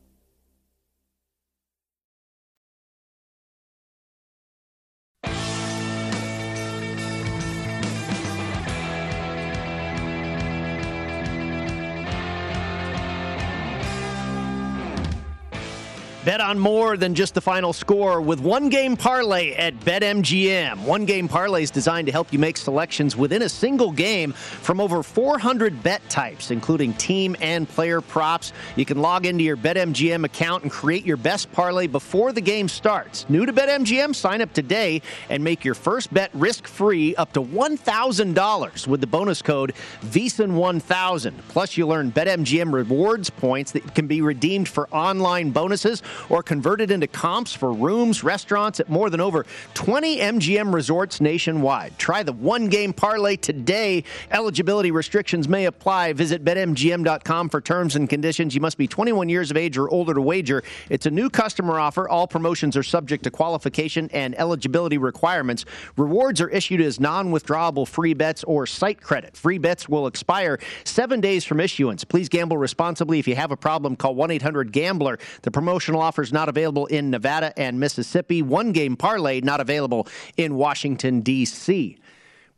[16.23, 20.83] Bet on more than just the final score with one game parlay at BetMGM.
[20.83, 24.79] One game parlay is designed to help you make selections within a single game from
[24.79, 28.53] over 400 bet types, including team and player props.
[28.75, 32.69] You can log into your BetMGM account and create your best parlay before the game
[32.69, 33.27] starts.
[33.27, 34.13] New to BetMGM?
[34.13, 39.07] Sign up today and make your first bet risk free up to $1,000 with the
[39.07, 39.73] bonus code
[40.05, 41.33] VSIN1000.
[41.47, 46.91] Plus, you'll earn BetMGM rewards points that can be redeemed for online bonuses or converted
[46.91, 51.97] into comps for rooms, restaurants at more than over 20 MGM resorts nationwide.
[51.97, 54.03] Try the one game parlay today.
[54.31, 56.13] Eligibility restrictions may apply.
[56.13, 58.55] Visit betmgm.com for terms and conditions.
[58.55, 60.63] You must be 21 years of age or older to wager.
[60.89, 62.07] It's a new customer offer.
[62.07, 65.65] All promotions are subject to qualification and eligibility requirements.
[65.97, 69.35] Rewards are issued as non withdrawable free bets or site credit.
[69.35, 72.03] Free bets will expire seven days from issuance.
[72.03, 73.19] Please gamble responsibly.
[73.19, 75.19] If you have a problem, call 1 800 Gambler.
[75.41, 78.41] The promotional offers not available in Nevada and Mississippi.
[78.41, 81.97] One game parlay not available in Washington, D.C.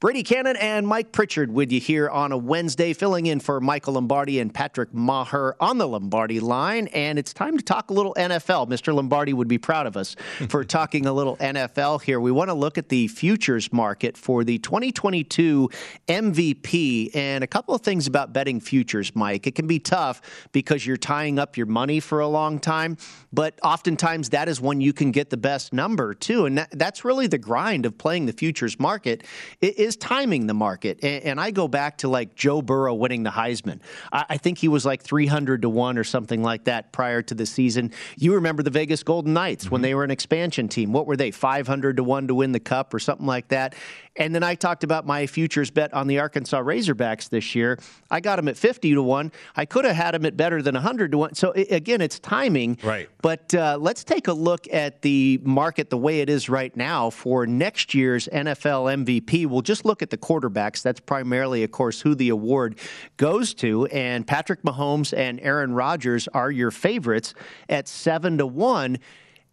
[0.04, 3.93] Brady Kannon and Mike Pritchard with you here on a Wednesday, filling in for Michael
[3.93, 6.88] Lombardi and Patrick Meagher on the Lombardi line.
[6.88, 8.68] And it's time to talk a little NFL.
[8.68, 8.93] Mr.
[8.93, 10.18] Lombardi would be proud of us
[10.49, 12.20] for talking a little NFL here.
[12.20, 15.70] We want to look at the futures market for the 2022
[16.10, 19.47] MVP and a couple of things about betting futures, Mike.
[19.47, 22.97] It can be tough because you're tying up your money for a long time,
[23.32, 26.45] but oftentimes that is when you can get the best number too.
[26.45, 29.24] And that, that's really the grind of playing the futures market.
[29.62, 31.00] It is is timing the market.
[31.04, 33.80] And, and, I go back to like Joe Burrow winning the Heisman.
[34.12, 37.36] I, I, think he was like 300 to 1 or something like that prior to
[37.36, 37.91] the season.
[38.18, 39.74] You remember the Vegas Golden Knights mm-hmm.
[39.74, 40.94] when they were an expansion team.
[40.94, 43.76] What were they, 500 to 1 to win the cup or something like that?
[44.16, 47.80] And then I talked about my futures bet on the Arkansas Razorbacks this year.
[48.12, 49.32] I got them at 50 to 1.
[49.56, 51.36] I could have had them at better than 100 to 1.
[51.36, 52.78] So again, it's timing.
[52.84, 53.10] Right.
[53.22, 57.10] But uh, let's take a look at the market the way it is right now
[57.10, 59.48] for next year's NFL MVP.
[59.48, 60.81] We'll just look at the quarterbacks.
[60.81, 62.79] That's primarily, of course, who the award
[63.17, 63.86] goes to.
[63.88, 67.34] And Patrick Mahomes and Aaron Rodgers are your favorites
[67.69, 68.97] at 7 to 1.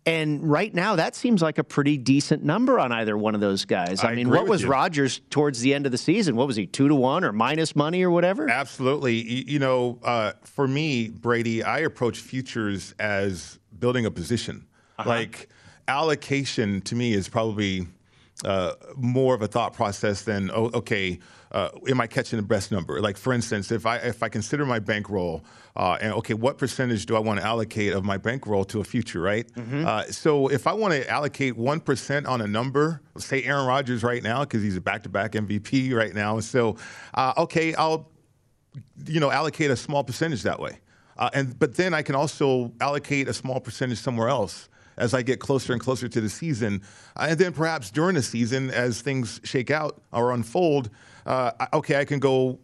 [0.07, 3.67] And right now, that seems like a pretty decent number on either one of those
[3.67, 4.03] guys.
[4.03, 6.37] I, I mean, what was Rodgers towards the end of the season?
[6.37, 8.49] What was he, two to one or minus money or whatever?
[8.49, 9.17] Absolutely.
[9.17, 14.67] You, you know, uh, for me, Brady, I approach futures as building a position.
[14.99, 15.09] Uh-huh.
[15.09, 15.49] Like
[15.87, 17.87] allocation to me is probably
[18.45, 21.19] uh, more of a thought process than oh, okay,
[21.53, 23.01] uh, am I catching the best number?
[23.01, 25.45] Like for instance, if I if I consider my bankroll
[25.77, 28.85] uh, and okay, what percentage do I want to allocate of my bankroll to a
[28.85, 29.47] future, right?
[29.53, 29.87] Mm-hmm.
[29.87, 34.03] Uh, so if I want to allocate one percent on a number, say Aaron Rodgers
[34.03, 36.77] right now because he's a back-to-back MVP right now, so
[37.15, 38.11] uh, okay, I'll
[39.07, 40.79] you know allocate a small percentage that way,
[41.19, 44.70] uh, and but then I can also allocate a small percentage somewhere else
[45.01, 46.83] as I get closer and closer to the season.
[47.17, 50.91] Uh, and then perhaps during the season, as things shake out or unfold,
[51.27, 52.61] uh, okay, I can go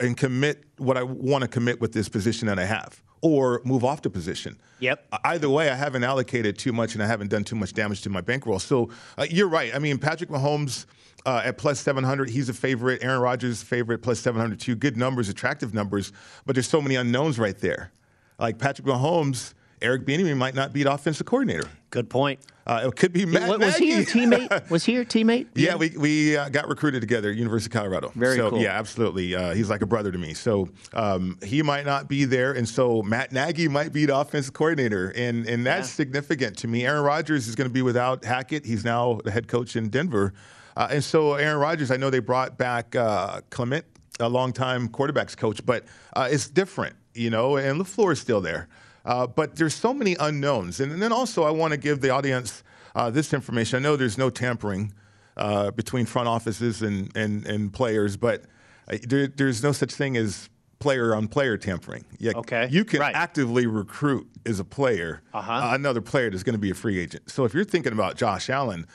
[0.00, 3.84] and commit what I want to commit with this position that I have or move
[3.84, 4.58] off the position.
[4.80, 5.06] Yep.
[5.24, 8.10] Either way, I haven't allocated too much and I haven't done too much damage to
[8.10, 8.58] my bankroll.
[8.58, 9.74] So uh, you're right.
[9.74, 10.86] I mean, Patrick Mahomes
[11.26, 13.04] uh, at plus 700, he's a favorite.
[13.04, 14.74] Aaron Rodgers, favorite, plus 702.
[14.74, 16.12] Good numbers, attractive numbers,
[16.46, 17.92] but there's so many unknowns right there.
[18.38, 19.52] Like Patrick Mahomes
[19.82, 21.68] Eric Bieniemy might not be the offensive coordinator.
[21.90, 22.40] Good point.
[22.66, 23.86] Uh, it could be Matt was Nagy.
[23.86, 24.70] he your teammate?
[24.70, 25.48] Was he your teammate?
[25.54, 28.12] Yeah, yeah we, we uh, got recruited together, University of Colorado.
[28.14, 28.60] Very so, cool.
[28.60, 29.34] Yeah, absolutely.
[29.34, 30.34] Uh, he's like a brother to me.
[30.34, 34.54] So um, he might not be there, and so Matt Nagy might be the offensive
[34.54, 35.94] coordinator, and and that's yeah.
[35.94, 36.86] significant to me.
[36.86, 38.64] Aaron Rodgers is going to be without Hackett.
[38.64, 40.32] He's now the head coach in Denver,
[40.76, 41.90] uh, and so Aaron Rodgers.
[41.90, 43.84] I know they brought back uh, Clement,
[44.20, 47.56] a longtime quarterbacks coach, but uh, it's different, you know.
[47.56, 48.68] And LaFleur is still there.
[49.04, 50.80] Uh, but there's so many unknowns.
[50.80, 52.62] And, and then also, I want to give the audience
[52.94, 53.76] uh, this information.
[53.78, 54.92] I know there's no tampering
[55.36, 58.44] uh, between front offices and, and, and players, but
[58.88, 62.04] uh, there, there's no such thing as player on player tampering.
[62.18, 62.68] Yeah, okay.
[62.70, 63.14] You can right.
[63.14, 65.74] actively recruit as a player uh-huh.
[65.74, 67.30] another player that's going to be a free agent.
[67.30, 68.86] So if you're thinking about Josh Allen,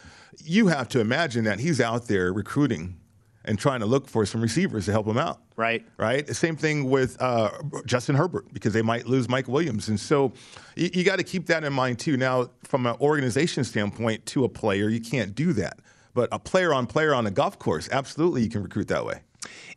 [0.44, 2.98] you have to imagine that he's out there recruiting
[3.46, 5.40] and trying to look for some receivers to help him out.
[5.58, 5.86] Right.
[5.98, 6.26] Right.
[6.28, 7.52] The same thing with uh,
[7.86, 10.34] Justin Herbert because they might lose Mike Williams, and so
[10.76, 12.18] you, you got to keep that in mind too.
[12.18, 15.80] Now, from an organization standpoint, to a player, you can't do that,
[16.14, 19.22] but a player on player on a golf course, absolutely, you can recruit that way.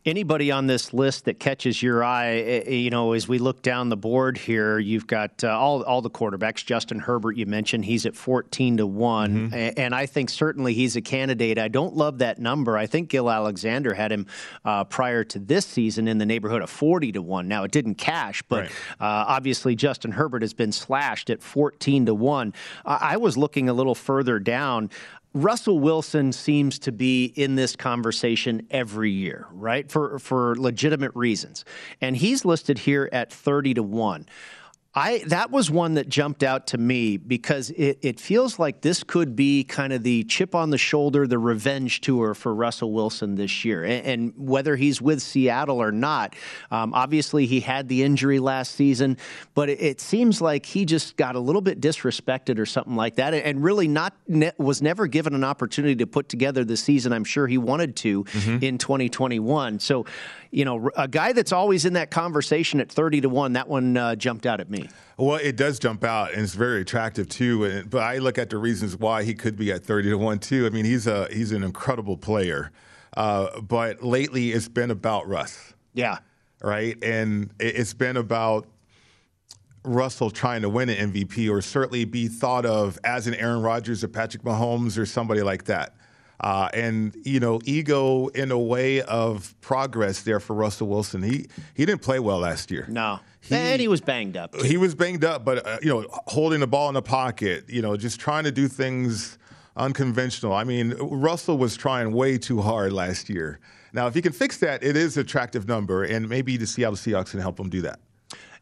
[0.06, 3.62] Anybody on this list that catches your eye, eh, eh, you know, as we look
[3.62, 6.64] down the board here, you've got uh, all all the quarterbacks.
[6.64, 9.78] Justin Herbert, you mentioned, he's at fourteen to one, mm-hmm.
[9.78, 11.58] and I think certainly he's a candidate.
[11.58, 12.78] I don't love that number.
[12.78, 14.26] I think Gill Alexander had him
[14.64, 17.48] uh, prior to this season in the neighborhood of forty to one.
[17.48, 18.70] Now it didn't cash, but right.
[19.00, 22.54] uh, obviously Justin Herbert has been slashed at fourteen to one.
[22.86, 24.90] I was looking a little further down.
[25.34, 29.90] Russell Wilson seems to be in this conversation every year, right?
[29.90, 31.64] For for legitimate reasons.
[32.00, 34.26] And he's listed here at 30 to 1.
[34.94, 39.04] I that was one that jumped out to me because it, it feels like this
[39.04, 43.34] could be kind of the chip on the shoulder, the revenge tour for Russell Wilson
[43.34, 43.84] this year.
[43.84, 46.34] And, and whether he's with Seattle or not,
[46.70, 49.18] um, obviously he had the injury last season,
[49.54, 53.16] but it, it, seems like he just got a little bit disrespected or something like
[53.16, 57.12] that, and really not ne- was never given an opportunity to put together the season
[57.12, 58.64] I'm sure he wanted to mm-hmm.
[58.64, 59.80] in 2021.
[59.80, 60.06] So,
[60.50, 63.96] you know, a guy that's always in that conversation at 30 to one, that one
[63.96, 64.77] uh, jumped out at me.
[65.16, 67.82] Well, it does jump out, and it's very attractive too.
[67.84, 70.66] But I look at the reasons why he could be at thirty to one too.
[70.66, 72.70] I mean, he's a he's an incredible player,
[73.16, 75.74] uh, but lately it's been about Russ.
[75.94, 76.18] Yeah.
[76.62, 78.66] Right, and it's been about
[79.84, 84.02] Russell trying to win an MVP, or certainly be thought of as an Aaron Rodgers
[84.04, 85.94] or Patrick Mahomes or somebody like that.
[86.40, 91.22] Uh, and you know, ego in a way of progress there for Russell Wilson.
[91.22, 92.86] He he didn't play well last year.
[92.88, 94.54] No, he, and he was banged up.
[94.62, 97.82] He was banged up, but uh, you know, holding the ball in the pocket, you
[97.82, 99.38] know, just trying to do things
[99.76, 100.52] unconventional.
[100.52, 103.60] I mean, Russell was trying way too hard last year.
[103.92, 106.96] Now, if he can fix that, it is an attractive number, and maybe the Seattle
[106.96, 108.00] Seahawks can help him do that.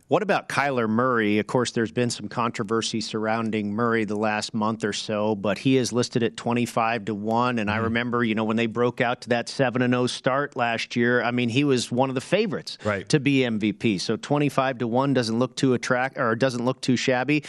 [0.08, 1.40] What about Kyler Murray?
[1.40, 5.76] Of course, there's been some controversy surrounding Murray the last month or so, but he
[5.76, 7.58] is listed at 25 to 1.
[7.58, 7.76] And mm-hmm.
[7.76, 11.24] I remember, you know, when they broke out to that 7 0 start last year,
[11.24, 13.08] I mean, he was one of the favorites right.
[13.08, 14.00] to be MVP.
[14.00, 17.42] So 25 to 1 doesn't look too attract or doesn't look too shabby.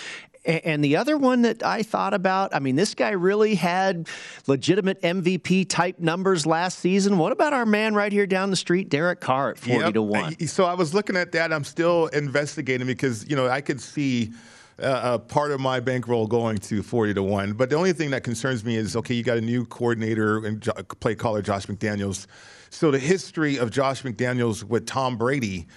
[0.48, 4.08] And the other one that I thought about, I mean, this guy really had
[4.48, 7.18] legitimate MVP type numbers last season.
[7.18, 9.94] What about our man right here down the street, Derek Carr at 40 yep.
[9.96, 10.48] to 1?
[10.48, 11.52] So I was looking at that.
[11.52, 14.32] I'm still investigating because, you know, I could see
[14.80, 17.54] uh, part of my bankroll going to 40 to 1.
[17.54, 20.66] But the only thing that concerns me is okay, you got a new coordinator and
[21.02, 22.26] play caller, Josh McDaniels.
[22.70, 25.68] So the history of Josh McDaniels with Tom Brady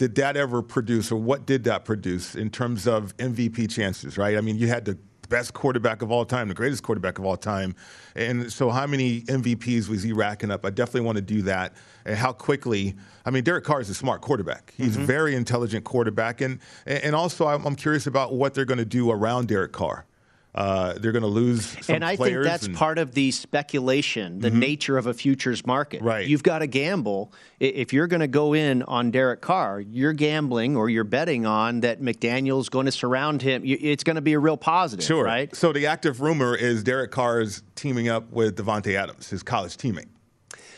[0.00, 4.38] did that ever produce, or what did that produce in terms of MVP chances, right?
[4.38, 4.98] I mean, you had the
[5.28, 7.76] best quarterback of all time, the greatest quarterback of all time.
[8.14, 10.64] And so, how many MVPs was he racking up?
[10.64, 11.74] I definitely want to do that.
[12.06, 12.94] And how quickly?
[13.26, 14.72] I mean, Derek Carr is a smart quarterback.
[14.74, 15.02] He's mm-hmm.
[15.02, 16.40] a very intelligent quarterback.
[16.40, 20.06] And, and also, I'm curious about what they're going to do around Derek Carr.
[20.52, 24.50] Uh, they're going to lose and I think that's and, part of the speculation, the
[24.50, 24.58] mm-hmm.
[24.58, 26.02] nature of a futures market.
[26.02, 26.26] Right.
[26.26, 27.32] You've got to gamble.
[27.60, 31.80] If you're going to go in on Derek Carr, you're gambling or you're betting on
[31.80, 33.62] that McDaniel's going to surround him.
[33.64, 35.24] It's going to be a real positive, sure.
[35.24, 35.54] right?
[35.54, 39.76] So the active rumor is Derek Carr is teaming up with Davante Adams, his college
[39.76, 40.08] teammate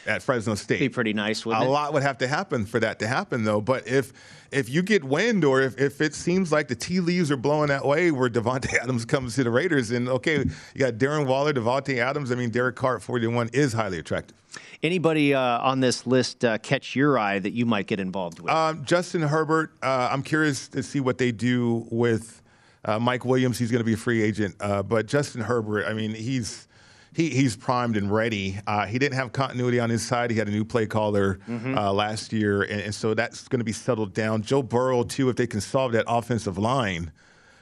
[0.07, 0.80] at Fresno State.
[0.80, 1.68] Be pretty nice, wouldn't a it?
[1.68, 3.61] A lot would have to happen for that to happen, though.
[3.61, 4.12] But if
[4.50, 7.68] if you get wind, or if, if it seems like the tea leaves are blowing
[7.68, 11.53] that way, where Davante Adams comes to the Raiders, and okay, you got Darren Waller,
[11.53, 12.30] Davante Adams.
[12.30, 14.36] I mean, Derek Carr at 41 is highly attractive.
[14.82, 18.53] Anybody uh, on this list uh, catch your eye that you might get involved with?
[18.53, 19.72] Um, Justin Herbert.
[19.82, 22.42] Uh, I'm curious to see what they do with
[22.84, 23.59] uh, Mike Williams.
[23.59, 25.86] He's going to be a free agent, uh, but Justin Herbert.
[25.86, 26.66] I mean, he's
[27.14, 28.58] he, he's primed and ready.
[28.66, 30.30] Uh, he didn't have continuity on his side.
[30.30, 31.76] He had a new play caller mm-hmm.
[31.76, 34.42] uh, last year, and, and so that's going to be settled down.
[34.42, 37.12] Joe Burrow, too, if they can solve that offensive line.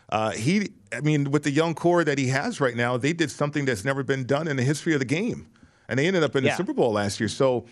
[0.09, 3.31] Uh, he, I mean, with the young core that he has right now, they did
[3.31, 5.49] something that's never been done in the history of the game,
[5.89, 6.51] and they ended up in yeah.
[6.51, 7.29] the Super Bowl last year.
[7.29, 7.67] So,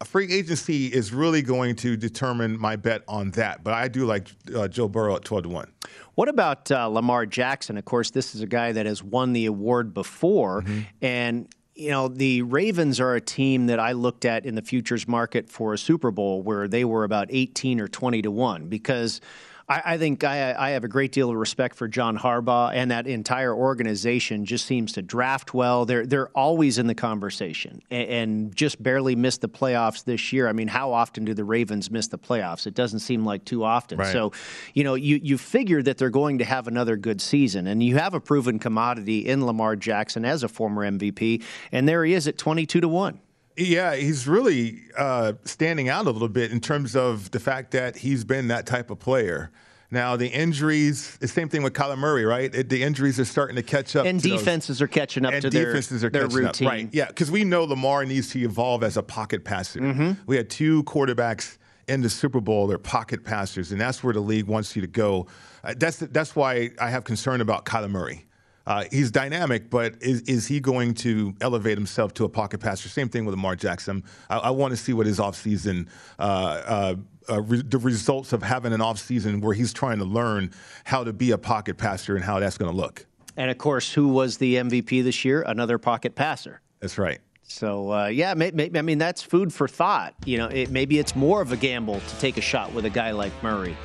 [0.00, 3.62] a free agency is really going to determine my bet on that.
[3.62, 5.72] But I do like uh, Joe Burrow at twelve to one.
[6.14, 7.76] What about uh, Lamar Jackson?
[7.76, 10.80] Of course, this is a guy that has won the award before, mm-hmm.
[11.02, 15.08] and you know, the Ravens are a team that I looked at in the futures
[15.08, 19.20] market for a Super Bowl where they were about 18 or 20 to 1 because
[19.68, 22.90] I, I think I, I, have a great deal of respect for John Harbaugh, and
[22.90, 25.84] that entire organization just seems to draft well.
[25.86, 30.48] They're they're always in the conversation, and, and just barely missed the playoffs this year.
[30.48, 32.66] I mean, how often do the Ravens miss the playoffs?
[32.66, 33.98] It doesn't seem like too often.
[33.98, 34.12] Right.
[34.12, 34.32] So,
[34.74, 37.96] you know, you you figure that they're going to have another good season, and you
[37.96, 41.42] have a proven commodity in Lamar Jackson as a former MVP,
[41.72, 43.20] and there he is at twenty two to one.
[43.56, 47.96] Yeah, he's really uh, standing out a little bit in terms of the fact that
[47.96, 49.50] he's been that type of player.
[49.90, 52.52] Now the injuries, the same thing with Kyler Murray, right?
[52.52, 54.06] It, the injuries are starting to catch up.
[54.06, 56.66] And to those- defenses are catching up and to their, defenses are their routine.
[56.66, 56.72] Up.
[56.72, 56.88] Right?
[56.92, 59.80] Yeah, because we know Lamar needs to evolve as a pocket passer.
[59.80, 60.12] Mm-hmm.
[60.26, 64.20] We had two quarterbacks in the Super Bowl; they're pocket passers, and that's where the
[64.20, 65.28] league wants you to go.
[65.62, 68.26] Uh, that's that's why I have concern about Kyler Murray.
[68.66, 72.88] Uh, he's dynamic, but is, is he going to elevate himself to a pocket passer?
[72.88, 74.02] Same thing with Lamar Jackson.
[74.30, 75.88] I, I want to see what his offseason,
[76.18, 76.94] uh, uh,
[77.28, 80.50] uh, re- the results of having an offseason where he's trying to learn
[80.84, 83.06] how to be a pocket passer and how that's going to look.
[83.36, 85.42] And of course, who was the MVP this year?
[85.42, 86.60] Another pocket passer.
[86.80, 87.20] That's right.
[87.42, 90.14] So uh, yeah, may, may, I mean that's food for thought.
[90.24, 92.90] You know, it, maybe it's more of a gamble to take a shot with a
[92.90, 93.76] guy like Murray.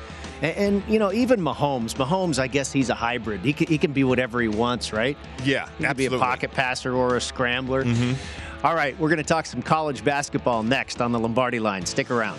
[0.42, 1.94] And, and you know, even Mahomes.
[1.94, 3.40] Mahomes, I guess he's a hybrid.
[3.40, 5.16] He can, he can be whatever he wants, right?
[5.44, 7.84] Yeah, he can be a pocket passer or a scrambler.
[7.84, 8.66] Mm-hmm.
[8.66, 11.86] All right, we're going to talk some college basketball next on the Lombardi line.
[11.86, 12.38] Stick around.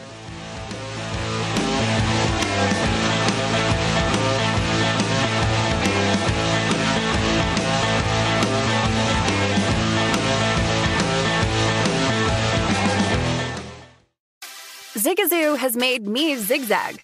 [14.93, 17.03] Zigazoo has made me zigzag.